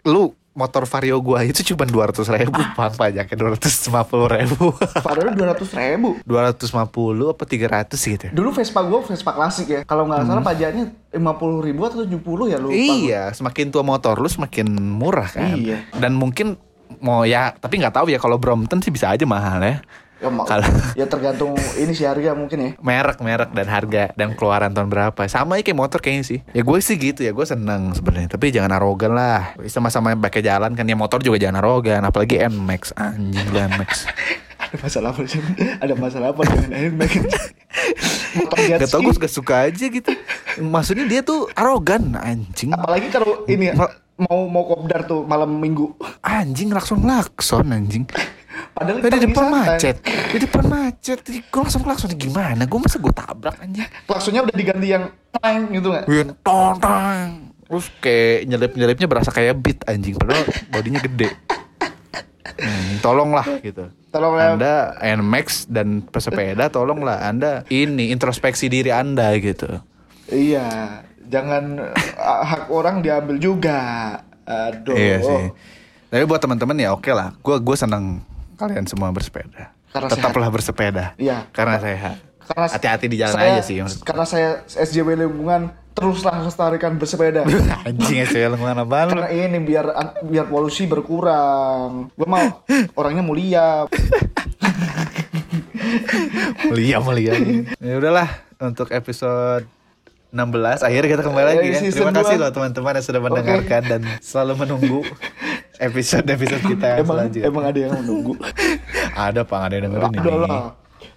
lu 0.09 0.33
motor 0.53 0.85
vario 0.85 1.17
gua 1.25 1.41
itu 1.49 1.65
cuma 1.73 1.89
dua 1.89 2.13
ratus 2.13 2.29
ribu, 2.29 2.61
pang 2.77 2.93
pajaknya 2.93 3.37
dua 3.41 3.57
ratus 3.57 3.73
lima 3.89 4.05
puluh 4.05 4.29
ribu. 4.29 4.77
Padahal 5.01 5.33
dua 5.33 5.57
ratus 5.57 5.73
ribu. 5.73 6.21
Dua 6.29 6.41
ratus 6.53 6.69
lima 6.77 6.85
puluh 6.93 7.33
apa 7.33 7.49
tiga 7.49 7.73
ratus 7.73 8.01
gitu. 8.05 8.29
Dulu 8.37 8.53
Vespa 8.53 8.85
gue 8.85 9.01
Vespa 9.01 9.33
klasik 9.33 9.67
ya. 9.73 9.81
Kalau 9.89 10.05
nggak 10.05 10.29
salah 10.29 10.45
pajaknya 10.45 10.93
lima 11.17 11.33
puluh 11.41 11.65
ribu 11.65 11.89
atau 11.89 12.05
tujuh 12.05 12.21
puluh 12.21 12.53
ya 12.53 12.61
gua. 12.61 12.69
Iya, 12.69 13.33
semakin 13.33 13.73
tua 13.73 13.81
motor 13.81 14.21
lu 14.21 14.29
semakin 14.29 14.69
murah 14.77 15.33
kan. 15.33 15.57
Iya. 15.57 15.89
Dan 15.97 16.21
mungkin 16.21 16.61
mau 17.01 17.25
ya, 17.25 17.57
tapi 17.57 17.81
nggak 17.81 17.97
tahu 17.97 18.13
ya 18.13 18.21
kalau 18.21 18.37
Brompton 18.37 18.85
sih 18.85 18.93
bisa 18.93 19.09
aja 19.09 19.25
mahal 19.25 19.65
ya. 19.65 19.81
Ya, 20.23 20.31
Kalau- 20.31 20.71
ya 20.95 21.07
tergantung 21.11 21.59
ini 21.75 21.93
sih 21.99 22.07
harga 22.07 22.31
mungkin 22.39 22.59
ya. 22.63 22.71
Merek, 22.79 23.19
merek 23.19 23.51
dan 23.51 23.67
harga 23.67 24.15
dan 24.15 24.39
keluaran 24.39 24.71
tahun 24.71 24.87
berapa. 24.87 25.19
Sama 25.27 25.59
ya 25.59 25.67
kayak 25.67 25.79
motor 25.83 25.99
kayaknya 25.99 26.23
sih. 26.23 26.39
Ya 26.55 26.63
gue 26.63 26.79
sih 26.79 26.95
gitu 26.95 27.27
ya, 27.27 27.35
gue 27.35 27.43
seneng 27.43 27.91
sebenarnya. 27.91 28.31
Tapi 28.31 28.55
jangan 28.55 28.71
arogan 28.71 29.19
lah. 29.19 29.59
Sama-sama 29.67 30.15
pakai 30.15 30.47
jalan 30.47 30.79
kan 30.79 30.87
ya 30.87 30.95
motor 30.95 31.19
juga 31.19 31.43
jangan 31.43 31.59
arogan. 31.59 32.07
Apalagi 32.07 32.39
Nmax 32.39 32.95
anjing 32.95 33.51
Nmax. 33.51 33.91
Ada 34.63 34.79
masalah 34.79 35.09
apa 35.11 35.23
sih? 35.27 35.43
Ada 35.83 35.95
masalah 35.99 36.29
apa 36.31 36.43
dengan 36.47 36.71
jet 37.03 38.81
Gak 38.81 38.89
tau 38.89 39.01
gue 39.03 39.15
suka 39.19 39.29
suka 39.29 39.55
aja 39.67 39.85
gitu. 39.91 40.11
Maksudnya 40.63 41.05
dia 41.05 41.21
tuh 41.27 41.51
arogan 41.53 42.15
anjing. 42.15 42.71
Apalagi 42.71 43.11
kalau 43.11 43.43
ini 43.51 43.75
mau 44.17 44.47
mau 44.47 44.65
kopdar 44.65 45.05
tuh 45.05 45.27
malam 45.27 45.51
minggu. 45.59 45.93
Anjing 46.23 46.71
lakson 46.71 47.03
lakson 47.03 47.75
anjing. 47.75 48.07
Padahal 48.73 48.99
Di 49.01 49.05
kita 49.09 49.19
depan 49.29 49.45
santai. 49.49 49.61
macet, 49.69 49.97
di 50.05 50.39
depan 50.41 50.65
macet, 50.69 51.19
gue 51.25 51.61
langsung 51.61 51.83
klakson 51.85 52.13
gimana? 52.17 52.63
Gue 52.65 52.81
masa 52.81 52.97
gue 53.01 53.13
tabrak 53.13 53.57
anjing? 53.61 53.89
Klaksonnya 54.09 54.41
udah 54.45 54.57
diganti 54.57 54.87
yang 54.93 55.05
tang 55.33 55.69
gitu 55.73 55.89
nggak? 55.93 56.05
Wih, 56.09 56.25
tong 56.45 56.77
tong. 56.81 57.29
Terus 57.69 57.87
kayak 58.05 58.39
nyelip 58.49 58.73
nyelipnya 58.77 59.07
berasa 59.09 59.31
kayak 59.33 59.57
beat 59.61 59.81
anjing, 59.89 60.17
padahal 60.17 60.45
bodinya 60.69 61.01
gede. 61.01 61.29
Hmm, 62.53 63.01
tolonglah 63.01 63.47
gitu. 63.65 63.89
Tolong 64.13 64.35
ya. 64.37 64.53
Anda 64.53 64.75
Nmax 65.01 65.73
dan 65.73 66.05
pesepeda, 66.05 66.69
tolonglah 66.69 67.25
Anda 67.25 67.65
ini 67.73 68.13
introspeksi 68.13 68.69
diri 68.69 68.93
Anda 68.93 69.33
gitu. 69.41 69.81
Iya, 70.29 71.01
jangan 71.33 71.93
uh, 72.21 72.43
hak 72.53 72.69
orang 72.69 73.01
diambil 73.01 73.41
juga. 73.41 73.81
Aduh. 74.45 74.93
Iya 74.93 75.17
sih. 75.25 75.45
Tapi 76.13 76.23
buat 76.29 76.45
teman-teman 76.45 76.77
ya 76.77 76.93
oke 76.93 77.09
lah. 77.09 77.33
Gue 77.41 77.57
gue 77.57 77.77
senang 77.79 78.21
kalian 78.63 78.87
semua 78.87 79.11
bersepeda. 79.11 79.75
Karena 79.91 80.09
Tetaplah 80.09 80.49
bersepeda. 80.49 81.05
Iya. 81.17 81.51
Karena 81.51 81.77
sehat. 81.77 82.17
Karena 82.43 82.67
Hati-hati 82.69 83.07
di 83.07 83.17
jalan 83.17 83.35
saya- 83.35 83.53
aja 83.53 83.63
sih. 83.63 83.77
Karena 84.01 84.25
saya 84.25 84.49
SJW 84.67 85.19
lingkungan 85.19 85.63
teruslah 85.93 86.41
lestarikan 86.41 86.97
bersepeda. 86.97 87.45
Anjing 87.87 88.23
aja 88.23 88.49
lingkungan 88.49 88.79
apaan 88.79 89.07
lu? 89.09 89.21
Karena 89.21 89.29
ini 89.29 89.59
biar 89.61 89.87
biar 90.23 90.47
polusi 90.47 90.87
berkurang. 90.87 92.09
Gue 92.13 92.25
mau 92.25 92.65
orangnya 92.95 93.21
mulia. 93.21 93.67
Mulia 96.65 96.97
mulia. 96.99 97.37
ya 97.79 97.95
udahlah 97.99 98.29
untuk 98.59 98.89
episode 98.91 99.67
16 100.33 100.81
akhirnya 100.81 101.09
kita 101.13 101.23
kembali 101.23 101.47
lagi 101.47 101.67
Eh, 101.69 101.73
ya. 101.77 101.93
Terima 101.93 102.13
kasih 102.15 102.41
loh 102.41 102.49
teman-teman 102.49 102.97
yang 102.97 103.05
sudah 103.05 103.21
mendengarkan 103.21 103.83
dan 103.85 104.01
selalu 104.19 104.65
menunggu 104.65 105.01
episode-episode 105.83 106.63
kita 106.65 106.87
yang 106.89 106.99
emang 107.01 107.17
selanjutnya. 107.19 107.45
emang 107.45 107.65
ada 107.65 107.79
yang 107.79 107.93
menunggu 107.95 108.33
Ada 109.27 109.41
Pak, 109.43 109.61
ada 109.61 109.75
yang 109.75 109.85
dengerin 109.87 110.09
ada 110.09 110.21
ini. 110.23 110.41
lah 110.41 110.63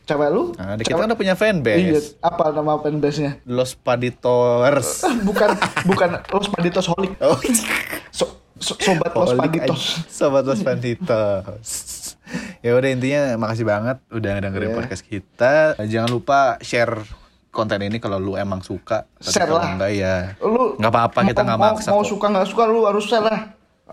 cewek 0.01 0.29
lu 0.29 0.43
Ada 0.55 0.81
kita 0.81 0.95
kan 0.95 1.07
udah 1.07 1.17
punya 1.17 1.33
fanbase. 1.33 1.81
iya 1.81 1.99
apa 2.19 2.43
nama 2.51 2.77
fanbase 2.77 3.19
nya 3.19 3.31
Los 3.43 3.73
Paditors. 3.75 5.05
bukan 5.29 5.49
bukan 5.83 6.09
Los 6.25 6.47
Paditos 6.47 6.85
Holik 6.87 7.13
Oh, 7.19 7.37
so, 8.09 8.25
so- 8.55 8.77
sobat 8.77 9.11
Los 9.11 9.31
Holik 9.31 9.61
Paditos 9.61 9.81
aja. 9.95 10.05
Sobat 10.07 10.43
Los 10.43 10.61
Paditos. 10.61 11.69
ya 12.59 12.73
udah 12.73 12.89
intinya 12.91 13.21
makasih 13.35 13.63
banget 13.63 13.97
udah 14.09 14.31
dengerin 14.39 14.69
Iya. 14.69 14.75
podcast 14.75 15.03
kita. 15.03 15.53
Jangan 15.79 16.09
lupa 16.09 16.39
share 16.59 17.05
konten 17.49 17.79
ini 17.79 17.97
kalau 17.97 18.17
lu 18.17 18.33
emang 18.35 18.59
suka. 18.59 19.05
Share 19.17 19.47
lah. 19.47 19.69
enggak 19.71 19.91
ya 19.91 20.33
lu 20.39 20.73
nggak 20.75 20.91
apa-apa 20.91 21.19
kita 21.23 21.41
nggak 21.41 21.55
mau, 21.55 21.71
maksa 21.71 21.89
mau 21.89 22.01
kok. 22.01 22.09
suka 22.09 22.25
nggak 22.27 22.47
suka 22.47 22.63
lu 22.65 22.79
harus 22.83 23.05
share 23.05 23.21
lah 23.21 23.39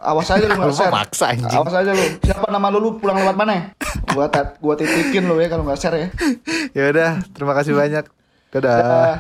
awas 0.01 0.29
aja 0.31 0.45
lu 0.49 0.55
nggak 0.61 0.73
share 0.73 0.93
maksa, 0.93 1.25
anjing. 1.37 1.53
awas 1.53 1.75
aja 1.77 1.91
lu 1.93 2.05
siapa 2.25 2.47
nama 2.49 2.67
lu 2.73 2.79
lu 2.81 2.91
pulang 2.97 3.17
lewat 3.21 3.37
mana 3.37 3.77
gua 4.17 4.27
tat 4.29 4.57
gua 4.61 4.73
titikin 4.77 5.29
lu 5.29 5.37
ya 5.37 5.53
kalau 5.53 5.65
nggak 5.69 5.81
share 5.81 5.97
ya 6.01 6.09
Ya 6.79 6.89
udah, 6.89 7.11
terima 7.37 7.53
kasih 7.53 7.77
banyak. 7.77 8.05
Dadah. 8.49 8.77
Dah. 8.81 9.17